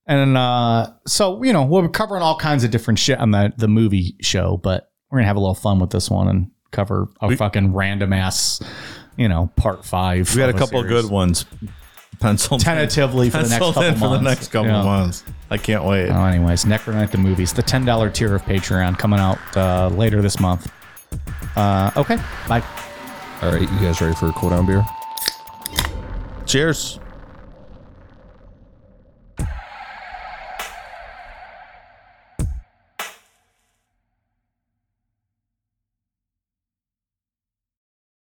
[0.06, 3.68] And uh, so, you know, we're covering all kinds of different shit on the, the
[3.68, 7.08] movie show, but we're going to have a little fun with this one and cover
[7.20, 8.60] a fucking random ass,
[9.16, 10.34] you know, part five.
[10.34, 11.44] We got a of couple of good ones
[12.20, 14.18] penciled Tentatively for the next penciled couple in for months.
[14.22, 14.82] the next couple Yeah.
[14.82, 15.24] months.
[15.50, 16.08] I can't wait.
[16.10, 19.88] Oh, anyways, Necro Night the movies, the ten dollar tier of Patreon coming out uh,
[19.88, 20.70] later this month.
[21.56, 22.62] Uh, okay, bye.
[23.42, 24.84] All right, you guys ready for a cool down beer?
[26.46, 27.00] Cheers.